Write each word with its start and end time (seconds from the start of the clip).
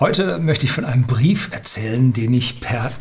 Heute 0.00 0.38
möchte 0.38 0.64
ich 0.64 0.70
von 0.70 0.84
einem 0.84 1.08
Brief 1.08 1.50
erzählen, 1.50 2.12
den 2.12 2.32
ich 2.32 2.60
per 2.60 2.92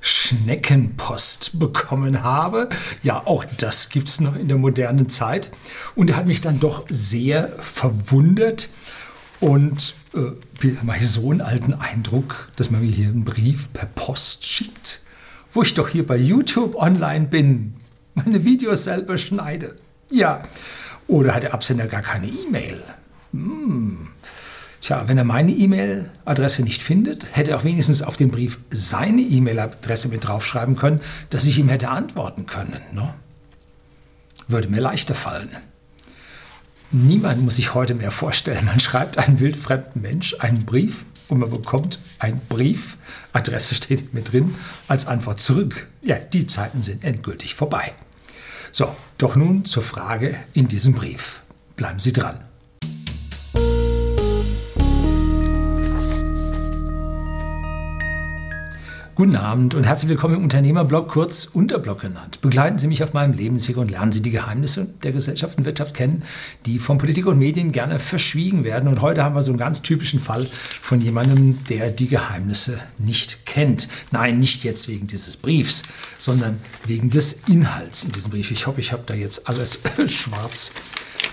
Schneckenpost 0.00 1.58
bekommen 1.58 2.22
habe. 2.22 2.68
Ja, 3.02 3.26
auch 3.26 3.44
das 3.44 3.88
gibt 3.88 4.06
es 4.06 4.20
noch 4.20 4.36
in 4.36 4.46
der 4.46 4.56
modernen 4.56 5.08
Zeit. 5.08 5.50
Und 5.96 6.10
er 6.10 6.16
hat 6.16 6.28
mich 6.28 6.40
dann 6.40 6.60
doch 6.60 6.86
sehr 6.88 7.48
verwundert. 7.58 8.68
Und 9.40 9.94
äh, 10.14 10.68
mache 10.84 10.98
ich 10.98 11.10
so 11.10 11.32
einen 11.32 11.40
alten 11.40 11.74
Eindruck, 11.74 12.48
dass 12.54 12.70
man 12.70 12.82
mir 12.82 12.92
hier 12.92 13.08
einen 13.08 13.24
Brief 13.24 13.72
per 13.72 13.86
Post 13.86 14.46
schickt, 14.46 15.00
wo 15.52 15.62
ich 15.62 15.74
doch 15.74 15.88
hier 15.88 16.06
bei 16.06 16.16
YouTube 16.16 16.76
online 16.76 17.26
bin, 17.26 17.74
meine 18.14 18.44
Videos 18.44 18.84
selber 18.84 19.18
schneide. 19.18 19.76
Ja, 20.12 20.44
oder 21.08 21.34
hat 21.34 21.42
der 21.42 21.54
Absender 21.54 21.88
gar 21.88 22.02
keine 22.02 22.28
E-Mail? 22.28 22.80
Hm. 23.32 24.10
Tja, 24.80 25.08
wenn 25.08 25.18
er 25.18 25.24
meine 25.24 25.52
E-Mail-Adresse 25.52 26.62
nicht 26.62 26.82
findet, 26.82 27.26
hätte 27.36 27.50
er 27.50 27.58
auch 27.58 27.64
wenigstens 27.64 28.02
auf 28.02 28.16
den 28.16 28.30
Brief 28.30 28.58
seine 28.70 29.22
E-Mail-Adresse 29.22 30.08
mit 30.08 30.26
draufschreiben 30.26 30.76
können, 30.76 31.00
dass 31.30 31.44
ich 31.44 31.58
ihm 31.58 31.68
hätte 31.68 31.88
antworten 31.88 32.46
können. 32.46 32.80
Ne? 32.92 33.12
Würde 34.46 34.68
mir 34.68 34.80
leichter 34.80 35.14
fallen. 35.14 35.50
Niemand 36.90 37.42
muss 37.42 37.56
sich 37.56 37.74
heute 37.74 37.94
mehr 37.94 38.10
vorstellen, 38.10 38.64
man 38.64 38.80
schreibt 38.80 39.18
einem 39.18 39.40
wildfremden 39.40 40.00
Mensch 40.00 40.36
einen 40.38 40.64
Brief 40.64 41.04
und 41.28 41.38
man 41.38 41.50
bekommt 41.50 41.98
einen 42.18 42.40
Brief, 42.48 42.96
Adresse 43.32 43.74
steht 43.74 44.14
mit 44.14 44.32
drin, 44.32 44.54
als 44.86 45.06
Antwort 45.06 45.40
zurück. 45.40 45.88
Ja, 46.00 46.18
die 46.18 46.46
Zeiten 46.46 46.80
sind 46.80 47.04
endgültig 47.04 47.54
vorbei. 47.54 47.92
So, 48.72 48.94
doch 49.18 49.36
nun 49.36 49.66
zur 49.66 49.82
Frage 49.82 50.36
in 50.54 50.68
diesem 50.68 50.94
Brief. 50.94 51.42
Bleiben 51.76 51.98
Sie 51.98 52.12
dran. 52.12 52.47
Guten 59.18 59.34
Abend 59.34 59.74
und 59.74 59.82
herzlich 59.82 60.08
willkommen 60.08 60.36
im 60.36 60.44
Unternehmerblog, 60.44 61.08
kurz 61.08 61.46
Unterblog 61.46 62.02
genannt. 62.02 62.40
Begleiten 62.40 62.78
Sie 62.78 62.86
mich 62.86 63.02
auf 63.02 63.14
meinem 63.14 63.32
Lebensweg 63.32 63.76
und 63.76 63.90
lernen 63.90 64.12
Sie 64.12 64.22
die 64.22 64.30
Geheimnisse 64.30 64.86
der 65.02 65.10
Gesellschaft 65.10 65.58
und 65.58 65.64
Wirtschaft 65.64 65.92
kennen, 65.92 66.22
die 66.66 66.78
von 66.78 66.98
Politik 66.98 67.26
und 67.26 67.36
Medien 67.36 67.72
gerne 67.72 67.98
verschwiegen 67.98 68.62
werden. 68.62 68.88
Und 68.88 69.02
heute 69.02 69.24
haben 69.24 69.34
wir 69.34 69.42
so 69.42 69.50
einen 69.50 69.58
ganz 69.58 69.82
typischen 69.82 70.20
Fall 70.20 70.46
von 70.46 71.00
jemandem, 71.00 71.58
der 71.68 71.90
die 71.90 72.06
Geheimnisse 72.06 72.78
nicht 72.96 73.44
kennt. 73.44 73.88
Nein, 74.12 74.38
nicht 74.38 74.62
jetzt 74.62 74.86
wegen 74.86 75.08
dieses 75.08 75.36
Briefs, 75.36 75.82
sondern 76.20 76.60
wegen 76.86 77.10
des 77.10 77.40
Inhalts 77.48 78.04
in 78.04 78.12
diesem 78.12 78.30
Brief. 78.30 78.52
Ich 78.52 78.68
hoffe, 78.68 78.78
ich 78.78 78.92
habe 78.92 79.02
da 79.04 79.14
jetzt 79.14 79.48
alles 79.48 79.80
schwarz 80.06 80.70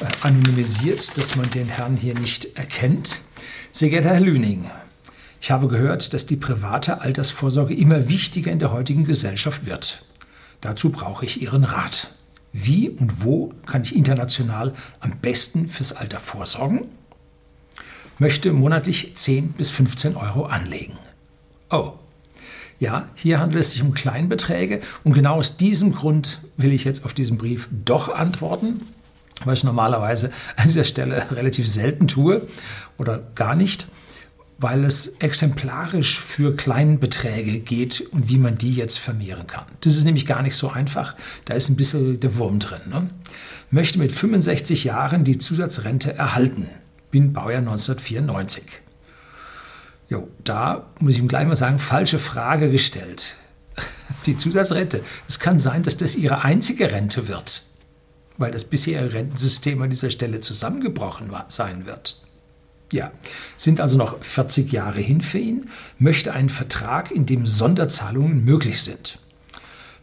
äh, 0.02 0.05
anonymisiert, 0.25 1.16
dass 1.20 1.36
man 1.36 1.52
den 1.52 1.67
Herrn 1.67 1.97
hier 1.97 2.17
nicht 2.17 2.58
erkennt. 2.58 3.22
Sehr 3.70 3.92
geehrter 3.92 4.09
Herr 4.09 4.22
Lüning, 4.22 4.72
ich 5.45 5.51
habe 5.51 5.67
gehört, 5.67 6.15
dass 6.15 6.25
die 6.25 6.38
private 6.38 7.01
Altersvorsorge 7.01 7.75
immer 7.75 8.09
wichtiger 8.09 8.51
in 8.51 8.57
der 8.57 8.71
heutigen 8.71 9.05
Gesellschaft 9.05 9.67
wird. 9.67 10.03
Dazu 10.59 10.89
brauche 10.89 11.23
ich 11.23 11.39
Ihren 11.39 11.65
Rat. 11.65 12.09
Wie 12.52 12.89
und 12.89 13.23
wo 13.23 13.53
kann 13.67 13.83
ich 13.83 13.95
international 13.95 14.73
am 15.02 15.19
besten 15.19 15.69
fürs 15.69 15.93
Alter 15.93 16.19
vorsorgen? 16.19 16.85
Möchte 18.17 18.53
monatlich 18.53 19.11
10 19.13 19.52
bis 19.52 19.69
15 19.69 20.15
Euro 20.15 20.47
anlegen. 20.47 20.97
Oh, 21.69 21.91
ja, 22.80 23.07
hier 23.13 23.39
handelt 23.39 23.61
es 23.61 23.73
sich 23.73 23.83
um 23.83 23.93
Kleinbeträge 23.93 24.81
und 25.03 25.13
genau 25.13 25.35
aus 25.35 25.57
diesem 25.57 25.93
Grund 25.93 26.41
will 26.57 26.73
ich 26.73 26.85
jetzt 26.85 27.05
auf 27.05 27.13
diesen 27.13 27.37
Brief 27.37 27.69
doch 27.85 28.09
antworten, 28.09 28.81
was 29.43 29.59
ich 29.59 29.63
normalerweise 29.63 30.31
an 30.55 30.65
dieser 30.65 30.85
Stelle 30.85 31.23
relativ 31.33 31.67
selten 31.67 32.07
tue 32.07 32.47
oder 32.97 33.21
gar 33.35 33.53
nicht 33.53 33.85
weil 34.58 34.86
es 34.86 35.08
exemplarisch 35.20 36.20
für 36.20 36.56
Kleinbeträge 36.56 37.59
geht 37.59 38.02
und 38.11 38.30
wie 38.30 38.38
man 38.38 38.58
die 38.58 38.73
jetzt 38.73 38.98
vermehren 38.98 39.48
kann. 39.48 39.66
Das 39.81 39.98
ist 39.98 40.06
nämlich 40.06 40.25
gar 40.25 40.42
nicht 40.42 40.56
so 40.56 40.70
einfach. 40.70 41.16
Da 41.44 41.56
ist 41.56 41.70
ein 41.70 41.75
bisschen 41.75 42.20
der 42.20 42.38
Wurm 42.38 42.59
drin. 42.59 42.82
Ne? 42.89 43.10
Möchte 43.70 43.99
mit 43.99 44.14
65 44.14 44.86
Jahren 44.86 45.23
die 45.26 45.38
Zusatzrente 45.38 46.14
erhalten. 46.14 46.70
Bin 47.11 47.33
Baujahr 47.33 47.60
1994. 47.60 48.64
Jo, 50.08 50.30
da 50.44 50.86
muss 50.99 51.15
ich 51.15 51.20
ihm 51.20 51.27
gleich 51.27 51.48
mal 51.48 51.55
sagen, 51.55 51.80
falsche 51.80 52.20
Frage 52.20 52.70
gestellt. 52.71 53.36
Die 54.26 54.38
Zusatzrente. 54.38 55.02
Es 55.27 55.39
kann 55.39 55.58
sein, 55.58 55.83
dass 55.83 55.98
das 55.98 56.15
Ihre 56.15 56.44
einzige 56.44 56.92
Rente 56.92 57.27
wird, 57.27 57.64
weil 58.38 58.52
das 58.52 58.65
bisherige 58.65 59.14
Rentensystem 59.14 59.82
an 59.82 59.89
dieser 59.89 60.11
Stelle 60.11 60.42
zusammengebrochen 60.42 61.32
sein 61.48 61.88
wird. 61.88 62.24
Ja, 62.95 63.11
sind 63.58 63.82
also 63.82 63.98
noch 63.98 64.23
40 64.23 64.72
Jahre 64.72 65.02
hin 65.02 65.20
für 65.20 65.38
ihn, 65.38 65.66
möchte 66.00 66.32
einen 66.32 66.48
Vertrag, 66.48 67.11
in 67.11 67.26
dem 67.26 67.45
Sonderzahlungen 67.45 68.45
möglich 68.45 68.82
sind. 68.83 69.20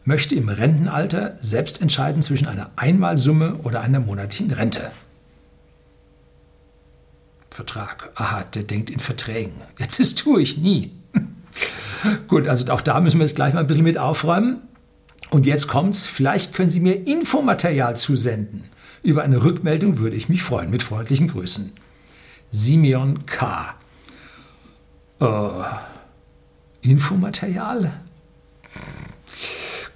Möchte 0.05 0.35
im 0.35 0.51
Rentenalter 0.51 1.39
selbst 1.41 1.81
entscheiden 1.81 2.21
zwischen 2.21 2.47
einer 2.47 2.71
Einmalsumme 2.77 3.61
oder 3.63 3.81
einer 3.81 3.99
monatlichen 3.99 4.51
Rente. 4.51 4.91
Vertrag. 7.49 8.11
Aha, 8.15 8.43
der 8.43 8.65
denkt 8.65 8.91
in 8.91 8.99
Verträgen. 8.99 9.63
Ja, 9.79 9.87
das 9.97 10.15
tue 10.15 10.43
ich 10.43 10.59
nie. 10.59 10.93
Gut, 12.29 12.47
also 12.47 12.71
auch 12.75 12.83
da 12.83 13.01
müssen 13.01 13.21
wir 13.21 13.25
jetzt 13.25 13.37
gleich 13.37 13.55
mal 13.55 13.61
ein 13.61 13.67
bisschen 13.67 13.85
mit 13.85 13.97
aufräumen. 13.97 14.59
Und 15.31 15.47
jetzt 15.47 15.67
kommt's. 15.67 16.05
Vielleicht 16.05 16.53
können 16.53 16.69
Sie 16.69 16.81
mir 16.81 17.07
Infomaterial 17.07 17.97
zusenden. 17.97 18.65
Über 19.03 19.23
eine 19.23 19.43
Rückmeldung 19.43 19.99
würde 19.99 20.17
ich 20.17 20.29
mich 20.29 20.43
freuen. 20.43 20.71
Mit 20.71 20.83
freundlichen 20.83 21.29
Grüßen. 21.29 21.73
Simeon 22.53 23.25
K. 23.25 23.75
Äh, 25.21 25.27
Infomaterial? 26.83 27.95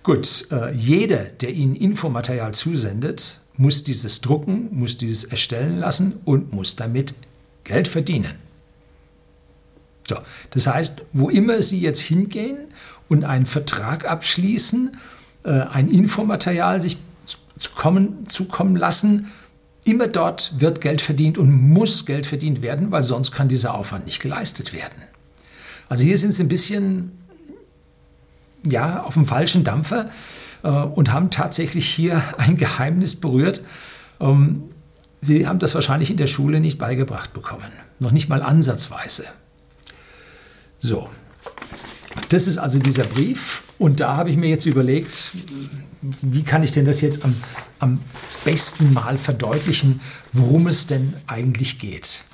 Gut, 0.03 0.47
äh, 0.51 0.73
jeder, 0.73 1.25
der 1.25 1.51
Ihnen 1.51 1.77
Infomaterial 1.77 2.55
zusendet, 2.55 3.41
muss 3.59 3.85
dieses 3.85 4.23
drucken, 4.23 4.69
muss 4.73 4.97
dieses 4.97 5.25
erstellen 5.25 5.79
lassen 5.79 6.21
und 6.25 6.53
muss 6.53 6.77
damit 6.77 7.15
Geld 7.65 7.89
verdienen. 7.89 8.37
So, 10.09 10.17
das 10.51 10.67
heißt, 10.67 11.03
wo 11.13 11.29
immer 11.29 11.61
Sie 11.61 11.81
jetzt 11.81 12.01
hingehen 12.01 12.69
und 13.09 13.25
einen 13.25 13.45
Vertrag 13.47 14.07
abschließen, 14.09 14.97
äh, 15.45 15.51
ein 15.51 15.91
Infomaterial 15.91 16.81
sich 16.81 16.97
zukommen, 17.59 18.27
zukommen 18.29 18.77
lassen, 18.77 19.31
Immer 19.87 20.09
dort 20.09 20.61
wird 20.61 20.81
Geld 20.81 21.01
verdient 21.01 21.39
und 21.39 21.53
muss 21.53 22.07
Geld 22.07 22.27
verdient 22.27 22.61
werden, 22.61 22.91
weil 22.91 23.05
sonst 23.05 23.31
kann 23.31 23.47
dieser 23.47 23.73
Aufwand 23.75 24.05
nicht 24.07 24.21
geleistet 24.21 24.73
werden. 24.73 25.01
Also 25.89 26.03
hier 26.03 26.19
sind 26.19 26.33
sie 26.33 26.43
ein 26.43 26.49
bisschen 26.49 27.13
ja, 28.65 29.05
auf 29.05 29.15
dem 29.15 29.27
falschen 29.27 29.63
Dampfer 29.63 30.11
äh, 30.65 30.71
und 30.71 31.13
haben 31.13 31.31
tatsächlich 31.31 31.89
hier 31.89 32.21
ein 32.37 32.57
Geheimnis 32.57 33.15
berührt. 33.15 33.63
Ähm, 34.19 34.65
sie 35.21 35.47
haben 35.47 35.61
das 35.61 35.77
wahrscheinlich 35.77 36.11
in 36.11 36.17
der 36.17 36.27
Schule 36.27 36.59
nicht 36.59 36.79
beigebracht 36.79 37.33
bekommen. 37.33 37.71
Noch 38.01 38.11
nicht 38.11 38.29
mal 38.29 38.43
ansatzweise. 38.43 39.27
So, 40.81 41.09
das 42.29 42.49
ist 42.49 42.59
also 42.59 42.81
dieser 42.81 43.05
Brief. 43.05 43.63
Und 43.79 44.01
da 44.01 44.17
habe 44.17 44.31
ich 44.31 44.37
mir 44.37 44.49
jetzt 44.49 44.67
überlegt, 44.67 45.33
wie 46.23 46.43
kann 46.43 46.63
ich 46.63 46.73
denn 46.73 46.87
das 46.87 47.01
jetzt 47.01 47.25
am, 47.25 47.35
am 47.79 48.01
besten 48.45 48.93
mal 48.93 49.19
verdeutlichen, 49.19 50.01
worum 50.33 50.67
es 50.67 50.87
denn 50.87 51.15
eigentlich 51.27 51.79
geht. 51.79 52.25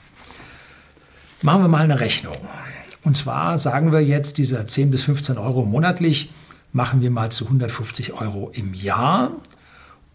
Machen 1.43 1.63
wir 1.63 1.69
mal 1.69 1.83
eine 1.83 2.01
Rechnung. 2.01 2.37
Und 3.03 3.17
zwar 3.17 3.59
sagen 3.59 3.93
wir 3.93 4.01
jetzt, 4.01 4.39
dieser 4.39 4.67
10 4.67 4.91
bis 4.91 5.03
15 5.03 5.39
Euro 5.39 5.65
monatlich 5.65 6.31
machen 6.73 7.01
wir 7.01 7.11
mal 7.11 7.33
zu 7.33 7.47
150 7.47 8.13
Euro 8.13 8.51
im 8.55 8.75
Jahr 8.75 9.33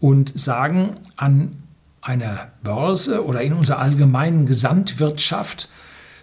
und 0.00 0.38
sagen, 0.38 0.94
an 1.16 1.62
einer 2.00 2.52
Börse 2.62 3.24
oder 3.24 3.42
in 3.42 3.52
unserer 3.52 3.80
allgemeinen 3.80 4.46
Gesamtwirtschaft 4.46 5.68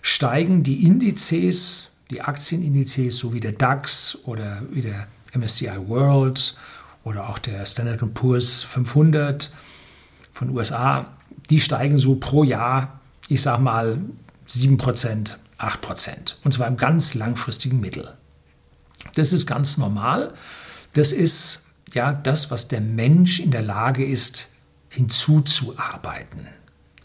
steigen 0.01 0.63
die 0.63 0.85
Indizes, 0.85 1.91
die 2.09 2.21
Aktienindizes, 2.21 3.17
so 3.17 3.33
wie 3.33 3.39
der 3.39 3.53
DAX 3.53 4.17
oder 4.23 4.61
wie 4.69 4.81
der 4.81 5.07
MSCI 5.33 5.87
World 5.87 6.55
oder 7.03 7.29
auch 7.29 7.39
der 7.39 7.65
Standard 7.65 8.13
Poor's 8.13 8.63
500 8.63 9.51
von 10.33 10.49
USA, 10.49 11.11
die 11.49 11.59
steigen 11.59 11.97
so 11.97 12.15
pro 12.15 12.43
Jahr, 12.43 12.99
ich 13.27 13.41
sag 13.41 13.59
mal 13.59 13.99
7%, 14.47 15.35
8%. 15.57 16.35
Und 16.43 16.51
zwar 16.53 16.67
im 16.67 16.77
ganz 16.77 17.13
langfristigen 17.13 17.79
Mittel. 17.79 18.13
Das 19.15 19.33
ist 19.33 19.45
ganz 19.45 19.77
normal. 19.77 20.33
Das 20.93 21.11
ist 21.11 21.65
ja 21.93 22.13
das, 22.13 22.51
was 22.51 22.67
der 22.67 22.81
Mensch 22.81 23.39
in 23.39 23.51
der 23.51 23.61
Lage 23.61 24.05
ist, 24.05 24.49
hinzuzuarbeiten. 24.89 26.47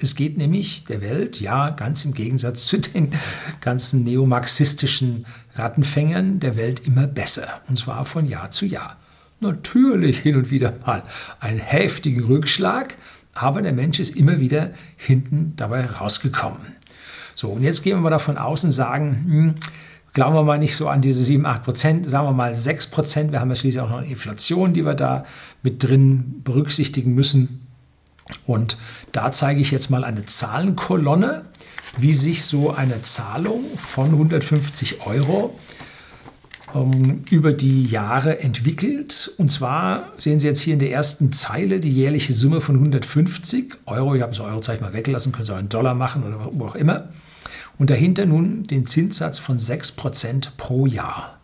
Es 0.03 0.15
geht 0.15 0.39
nämlich 0.39 0.85
der 0.85 1.01
Welt, 1.03 1.41
ja, 1.41 1.71
ganz 1.71 2.05
im 2.05 2.15
Gegensatz 2.15 2.65
zu 2.65 2.79
den 2.79 3.13
ganzen 3.61 4.05
neomarxistischen 4.05 5.27
Rattenfängern, 5.55 6.41
der 6.41 6.57
Welt 6.57 6.87
immer 6.87 7.07
besser. 7.07 7.61
Und 7.69 7.79
zwar 7.79 8.05
von 8.05 8.27
Jahr 8.27 8.51
zu 8.51 8.67
Jahr 8.67 8.97
natürlich 9.41 10.19
hin 10.19 10.37
und 10.37 10.51
wieder 10.51 10.75
mal 10.87 11.03
einen 11.41 11.59
heftigen 11.59 12.25
Rückschlag, 12.25 12.97
aber 13.35 13.63
der 13.63 13.73
Mensch 13.73 13.99
ist 13.99 14.17
immer 14.17 14.39
wieder 14.39 14.71
hinten 14.97 15.55
dabei 15.57 15.87
rausgekommen. 15.87 16.61
So, 17.35 17.49
und 17.49 17.63
jetzt 17.63 17.83
gehen 17.83 17.97
wir 17.97 18.01
mal 18.03 18.11
davon 18.11 18.37
aus 18.37 18.65
und 18.65 18.71
sagen, 18.71 19.25
hm, 19.27 19.55
glauben 20.13 20.35
wir 20.35 20.43
mal 20.43 20.59
nicht 20.59 20.77
so 20.77 20.89
an 20.89 21.01
diese 21.01 21.25
7, 21.25 21.47
8 21.47 21.63
Prozent, 21.63 22.11
sagen 22.11 22.27
wir 22.27 22.33
mal 22.33 22.55
6 22.55 22.89
Prozent. 22.89 23.33
Wir 23.33 23.41
haben 23.41 23.49
ja 23.49 23.57
schließlich 23.57 23.81
auch 23.81 23.89
noch 23.89 23.99
eine 23.99 24.09
Inflation, 24.11 24.75
die 24.75 24.85
wir 24.85 24.95
da 24.95 25.25
mit 25.63 25.83
drin 25.83 26.43
berücksichtigen 26.45 27.15
müssen. 27.15 27.67
Und 28.47 28.77
da 29.13 29.33
zeige 29.33 29.61
ich 29.61 29.71
jetzt 29.71 29.91
mal 29.91 30.05
eine 30.05 30.25
Zahlenkolonne, 30.25 31.45
wie 31.99 32.15
sich 32.15 32.45
so 32.45 32.71
eine 32.71 33.03
Zahlung 33.03 33.65
von 33.77 34.07
150 34.07 35.07
Euro 35.07 35.57
ähm, 36.75 37.25
über 37.31 37.53
die 37.53 37.85
Jahre 37.85 38.41
entwickelt. 38.41 39.33
Und 39.39 39.51
zwar 39.51 40.13
sehen 40.19 40.39
Sie 40.39 40.47
jetzt 40.47 40.61
hier 40.61 40.75
in 40.75 40.81
der 40.81 40.93
ersten 40.93 41.33
Zeile 41.33 41.81
die 41.81 41.93
jährliche 41.93 42.33
Summe 42.33 42.61
von 42.61 42.77
150 42.77 43.75
Euro. 43.87 44.15
Ich 44.15 44.23
habe 44.23 44.33
das 44.33 44.41
Eurozeichen 44.41 44.85
mal 44.85 44.93
weggelassen, 44.93 45.33
können 45.33 45.45
Sie 45.45 45.55
auch 45.55 45.59
in 45.59 45.69
Dollar 45.69 45.95
machen 45.95 46.23
oder 46.23 46.51
wo 46.53 46.67
auch 46.67 46.77
immer. 46.77 47.09
Und 47.79 47.91
dahinter 47.91 48.27
nun 48.27 48.65
den 48.65 48.85
Zinssatz 48.85 49.39
von 49.39 49.57
6% 49.59 50.51
pro 50.57 50.87
Jahr. 50.87 51.39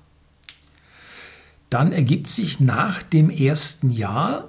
Dann 1.71 1.93
ergibt 1.93 2.31
sich 2.31 2.61
nach 2.61 3.03
dem 3.03 3.31
ersten 3.31 3.91
Jahr, 3.91 4.49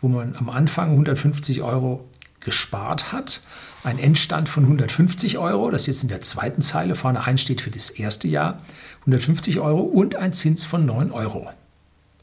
wo 0.00 0.08
man 0.08 0.36
am 0.36 0.48
Anfang 0.48 0.90
150 0.90 1.62
Euro 1.62 2.08
gespart 2.40 3.12
hat, 3.12 3.40
ein 3.84 3.98
Endstand 3.98 4.48
von 4.48 4.64
150 4.64 5.38
Euro, 5.38 5.70
das 5.70 5.86
jetzt 5.86 6.02
in 6.02 6.08
der 6.08 6.22
zweiten 6.22 6.62
Zeile 6.62 6.94
vorne 6.94 7.22
einsteht 7.22 7.60
für 7.60 7.70
das 7.70 7.90
erste 7.90 8.28
Jahr, 8.28 8.60
150 9.00 9.60
Euro 9.60 9.80
und 9.80 10.16
ein 10.16 10.32
Zins 10.32 10.64
von 10.64 10.84
9 10.84 11.10
Euro. 11.12 11.50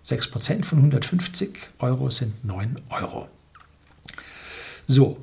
6% 0.06 0.63
von 0.63 0.79
150 0.79 1.69
Euro 1.79 2.09
sind 2.09 2.45
9 2.45 2.77
Euro. 2.89 3.27
So, 4.88 5.18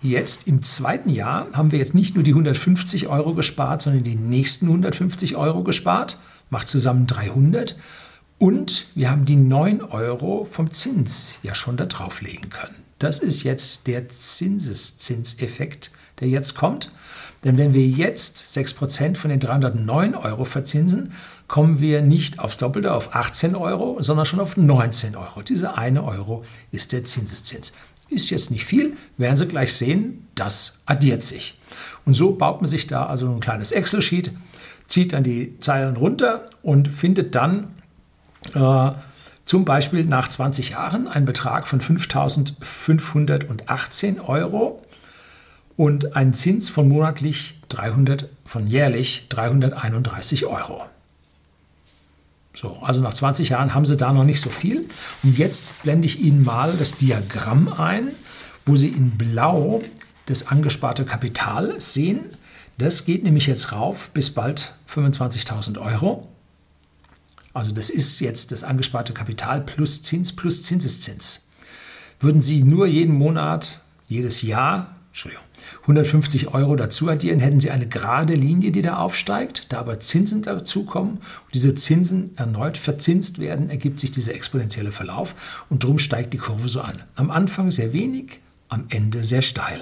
jetzt 0.00 0.46
im 0.46 0.62
zweiten 0.62 1.10
Jahr 1.10 1.48
haben 1.52 1.72
wir 1.72 1.78
jetzt 1.78 1.94
nicht 1.94 2.14
nur 2.14 2.22
die 2.22 2.30
150 2.30 3.08
Euro 3.08 3.34
gespart, 3.34 3.82
sondern 3.82 4.04
die 4.04 4.14
nächsten 4.14 4.66
150 4.66 5.36
Euro 5.36 5.64
gespart, 5.64 6.18
macht 6.50 6.68
zusammen 6.68 7.06
300. 7.06 7.76
Und 8.38 8.86
wir 8.94 9.10
haben 9.10 9.24
die 9.24 9.36
9 9.36 9.82
Euro 9.82 10.44
vom 10.44 10.70
Zins 10.70 11.38
ja 11.42 11.54
schon 11.54 11.76
da 11.76 11.86
drauflegen 11.86 12.50
können. 12.50 12.76
Das 13.00 13.18
ist 13.18 13.42
jetzt 13.42 13.86
der 13.86 14.08
Zinseszinseffekt, 14.08 15.90
der 16.20 16.28
jetzt 16.28 16.54
kommt. 16.54 16.90
Denn 17.44 17.56
wenn 17.56 17.74
wir 17.74 17.86
jetzt 17.86 18.38
6% 18.38 19.16
von 19.16 19.30
den 19.30 19.40
309 19.40 20.14
Euro 20.14 20.44
verzinsen, 20.44 21.12
kommen 21.46 21.80
wir 21.80 22.02
nicht 22.02 22.38
aufs 22.40 22.58
Doppelte, 22.58 22.92
auf 22.92 23.14
18 23.14 23.54
Euro, 23.54 24.02
sondern 24.02 24.26
schon 24.26 24.40
auf 24.40 24.56
19 24.56 25.16
Euro. 25.16 25.42
Diese 25.42 25.76
eine 25.76 26.04
Euro 26.04 26.44
ist 26.72 26.92
der 26.92 27.04
Zinseszins. 27.04 27.72
Ist 28.08 28.30
jetzt 28.30 28.50
nicht 28.50 28.64
viel, 28.64 28.96
werden 29.16 29.36
Sie 29.36 29.46
gleich 29.46 29.72
sehen, 29.72 30.26
das 30.34 30.78
addiert 30.86 31.22
sich. 31.22 31.58
Und 32.04 32.14
so 32.14 32.32
baut 32.32 32.60
man 32.60 32.68
sich 32.68 32.86
da 32.86 33.06
also 33.06 33.28
ein 33.28 33.40
kleines 33.40 33.70
Excel-Sheet, 33.72 34.32
zieht 34.86 35.12
dann 35.12 35.22
die 35.22 35.58
Zeilen 35.60 35.96
runter 35.96 36.46
und 36.62 36.88
findet 36.88 37.34
dann 37.34 37.74
äh, 38.54 38.92
zum 39.44 39.64
Beispiel 39.64 40.04
nach 40.04 40.28
20 40.28 40.70
Jahren 40.70 41.08
einen 41.08 41.24
Betrag 41.24 41.66
von 41.66 41.80
5.518 41.80 44.24
Euro 44.26 44.84
und 45.76 46.14
einen 46.16 46.34
Zins 46.34 46.68
von 46.68 46.88
monatlich 46.88 47.58
300, 47.68 48.28
von 48.44 48.66
jährlich 48.66 49.26
331 49.30 50.46
Euro. 50.46 50.82
So, 52.52 52.76
also 52.82 53.00
nach 53.00 53.14
20 53.14 53.50
Jahren 53.50 53.72
haben 53.72 53.86
Sie 53.86 53.96
da 53.96 54.12
noch 54.12 54.24
nicht 54.24 54.40
so 54.40 54.50
viel. 54.50 54.88
Und 55.22 55.38
jetzt 55.38 55.80
blende 55.82 56.06
ich 56.06 56.20
Ihnen 56.20 56.42
mal 56.42 56.74
das 56.76 56.96
Diagramm 56.96 57.68
ein, 57.68 58.08
wo 58.66 58.74
Sie 58.74 58.88
in 58.88 59.12
Blau 59.12 59.80
das 60.26 60.48
angesparte 60.48 61.04
Kapital 61.04 61.80
sehen. 61.80 62.30
Das 62.76 63.04
geht 63.04 63.22
nämlich 63.22 63.46
jetzt 63.46 63.72
rauf 63.72 64.10
bis 64.10 64.30
bald 64.30 64.72
25.000 64.92 65.78
Euro. 65.78 66.26
Also 67.58 67.72
das 67.72 67.90
ist 67.90 68.20
jetzt 68.20 68.52
das 68.52 68.62
angesparte 68.62 69.12
Kapital 69.12 69.60
plus 69.60 70.00
Zins 70.04 70.32
plus 70.32 70.62
Zinseszins. 70.62 71.48
Würden 72.20 72.40
Sie 72.40 72.62
nur 72.62 72.86
jeden 72.86 73.16
Monat, 73.16 73.80
jedes 74.06 74.42
Jahr, 74.42 74.94
Entschuldigung, 75.08 75.44
150 75.80 76.54
Euro 76.54 76.76
dazu 76.76 77.08
addieren, 77.08 77.40
hätten 77.40 77.58
Sie 77.58 77.72
eine 77.72 77.88
gerade 77.88 78.34
Linie, 78.34 78.70
die 78.70 78.82
da 78.82 78.98
aufsteigt. 78.98 79.72
Da 79.72 79.80
aber 79.80 79.98
Zinsen 79.98 80.42
dazukommen 80.42 81.14
und 81.14 81.54
diese 81.54 81.74
Zinsen 81.74 82.30
erneut 82.38 82.76
verzinst 82.76 83.40
werden, 83.40 83.70
ergibt 83.70 83.98
sich 83.98 84.12
dieser 84.12 84.36
exponentielle 84.36 84.92
Verlauf 84.92 85.66
und 85.68 85.82
darum 85.82 85.98
steigt 85.98 86.34
die 86.34 86.38
Kurve 86.38 86.68
so 86.68 86.80
an. 86.80 87.02
Am 87.16 87.32
Anfang 87.32 87.72
sehr 87.72 87.92
wenig, 87.92 88.38
am 88.68 88.84
Ende 88.88 89.24
sehr 89.24 89.42
steil. 89.42 89.80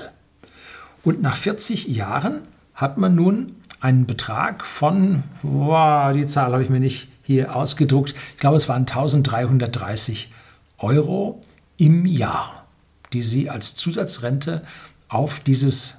Und 1.04 1.20
nach 1.20 1.36
40 1.36 1.88
Jahren 1.88 2.48
hat 2.72 2.96
man 2.96 3.14
nun 3.14 3.52
einen 3.80 4.06
Betrag 4.06 4.64
von, 4.64 5.24
wow, 5.42 6.14
die 6.14 6.26
Zahl 6.26 6.52
habe 6.52 6.62
ich 6.62 6.70
mir 6.70 6.80
nicht 6.80 7.08
hier 7.26 7.56
ausgedruckt, 7.56 8.14
ich 8.32 8.36
glaube 8.36 8.56
es 8.56 8.68
waren 8.68 8.82
1330 8.82 10.30
Euro 10.78 11.40
im 11.76 12.06
Jahr, 12.06 12.66
die 13.12 13.22
Sie 13.22 13.50
als 13.50 13.74
Zusatzrente 13.74 14.62
auf 15.08 15.40
dieses 15.40 15.96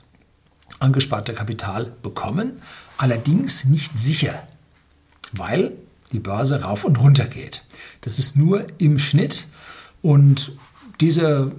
angesparte 0.79 1.33
Kapital 1.33 1.91
bekommen, 2.01 2.53
allerdings 2.97 3.65
nicht 3.65 3.99
sicher, 3.99 4.47
weil 5.33 5.73
die 6.13 6.19
Börse 6.19 6.61
rauf 6.61 6.85
und 6.85 6.99
runter 6.99 7.25
geht. 7.25 7.63
Das 8.01 8.19
ist 8.19 8.37
nur 8.37 8.65
im 8.77 8.97
Schnitt. 8.97 9.47
Und 10.01 10.53
diese 11.01 11.51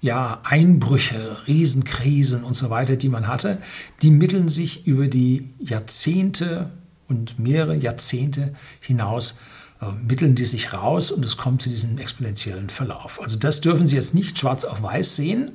ja, 0.00 0.40
Einbrüche, 0.44 1.38
Riesenkrisen 1.48 2.44
und 2.44 2.54
so 2.54 2.70
weiter, 2.70 2.96
die 2.96 3.08
man 3.08 3.26
hatte, 3.26 3.58
die 4.02 4.12
mitteln 4.12 4.48
sich 4.48 4.86
über 4.86 5.08
die 5.08 5.50
Jahrzehnte 5.58 6.70
und 7.08 7.38
mehrere 7.38 7.74
Jahrzehnte 7.74 8.54
hinaus, 8.80 9.36
äh, 9.80 9.86
mitteln 10.06 10.34
die 10.34 10.44
sich 10.44 10.72
raus 10.72 11.10
und 11.10 11.24
es 11.24 11.36
kommt 11.36 11.62
zu 11.62 11.68
diesem 11.68 11.98
exponentiellen 11.98 12.70
Verlauf. 12.70 13.20
Also 13.20 13.38
das 13.38 13.60
dürfen 13.60 13.86
Sie 13.86 13.96
jetzt 13.96 14.14
nicht 14.14 14.38
schwarz 14.38 14.64
auf 14.64 14.82
weiß 14.82 15.16
sehen, 15.16 15.52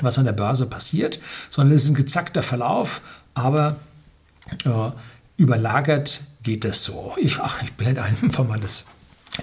was 0.00 0.18
an 0.18 0.24
der 0.24 0.32
Börse 0.32 0.66
passiert, 0.66 1.20
sondern 1.50 1.74
es 1.74 1.84
ist 1.84 1.90
ein 1.90 1.94
gezackter 1.94 2.42
Verlauf, 2.42 3.00
aber 3.34 3.76
äh, 4.64 4.90
überlagert 5.36 6.22
geht 6.42 6.64
das 6.64 6.84
so. 6.84 7.14
Ich, 7.18 7.38
ach, 7.38 7.62
ich 7.62 7.72
blende 7.72 8.02
einfach 8.02 8.46
mal 8.46 8.60
das 8.60 8.86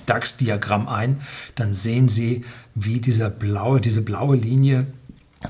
DAX-Diagramm 0.06 0.88
ein, 0.88 1.22
dann 1.56 1.74
sehen 1.74 2.08
Sie, 2.08 2.44
wie 2.76 3.00
dieser 3.00 3.30
blaue, 3.30 3.82
diese 3.82 4.02
blaue 4.02 4.36
Linie 4.36 4.88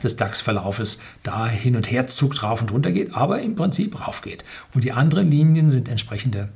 des 0.04 0.18
DAX-Verlaufes 0.18 1.00
da 1.24 1.48
hin 1.48 1.76
und 1.76 1.90
her 1.90 2.08
zuckt, 2.08 2.44
rauf 2.44 2.62
und 2.62 2.72
runter 2.72 2.92
geht, 2.92 3.16
aber 3.16 3.42
im 3.42 3.56
Prinzip 3.56 4.06
rauf 4.06 4.22
geht. 4.22 4.44
Und 4.74 4.84
die 4.84 4.92
anderen 4.92 5.30
Linien 5.30 5.70
sind 5.70 5.90
entsprechende 5.90 6.50